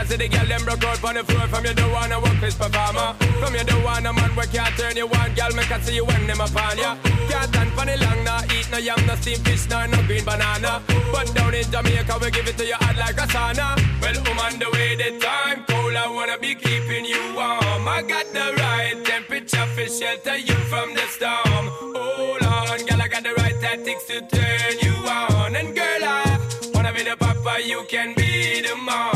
[0.00, 1.46] Because the girl them broke out on the floor.
[1.48, 3.12] From you don't wanna work this performer.
[3.36, 5.34] From you don't wanna man where can't turn you on.
[5.34, 6.96] Girl, me can see you when them upon ya.
[7.28, 10.24] Can't stand for the long, nah Eat no yam, no steamed fish, nah, no green
[10.24, 10.80] banana.
[11.12, 13.76] But down in Jamaica, we give it to you hot like a sauna.
[14.00, 17.84] Well, I'm on the way, the time cold I wanna be keeping you warm.
[17.84, 21.64] I got the right temperature for shelter you from the storm.
[21.92, 25.54] Hold on, girl, I got the right tactics to turn you on.
[25.56, 26.40] And girl, I
[26.72, 29.09] wanna be the papa, you can be the mom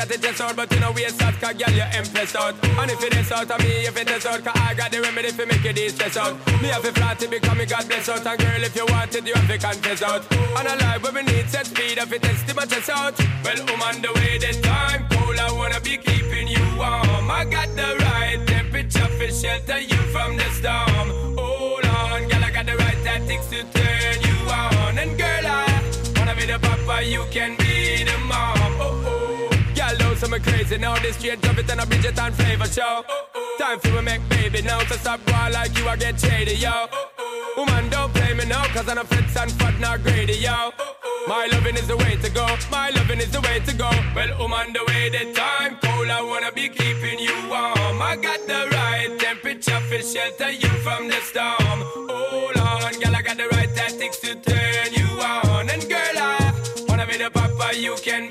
[0.00, 2.54] got the chest out But you know we out, cause girl, you empress out.
[2.64, 5.00] And if it is out of me, if it is out Cause I got the
[5.00, 6.36] remedy for make you de-stress out.
[6.62, 8.26] Me have a flat to become me God bless out.
[8.26, 10.22] And girl, if you want it, you have to confess out.
[10.32, 13.18] And a life where we need set speed If it is, my chest out.
[13.44, 17.30] Well, I'm on the way, this time cold I wanna be keeping you warm.
[17.30, 21.36] I got the right temperature for shelter you from the storm.
[21.36, 24.98] Hold on, girl, I got the right tactics to turn you on.
[24.98, 25.68] And girl, I
[26.16, 28.56] wanna be the papa, you can be the mom.
[28.80, 28.99] Oh,
[29.90, 30.98] girl, know some crazy now.
[30.98, 33.04] This straight drop it and a Bridget and flavor show.
[33.58, 34.80] Time for we make baby now.
[34.80, 36.86] So stop going like you, I get shady, yo.
[37.56, 40.70] Woman, don't play me now, cause I'm a fits and fat, not greedy, yo.
[41.26, 42.46] My loving is the way to go.
[42.70, 43.90] My loving is the way to go.
[44.14, 46.08] Well, I'm the way, the time cold.
[46.08, 48.00] I wanna be keeping you warm.
[48.00, 51.78] I got the right temperature for shelter you from the storm.
[52.08, 55.68] Hold on, girl, I got the right tactics to turn you on.
[55.68, 56.52] And girl, I
[56.88, 58.29] wanna be the papa, you can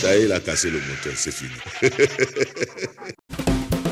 [0.00, 1.50] Ça il a cassé le moteur, c'est fini.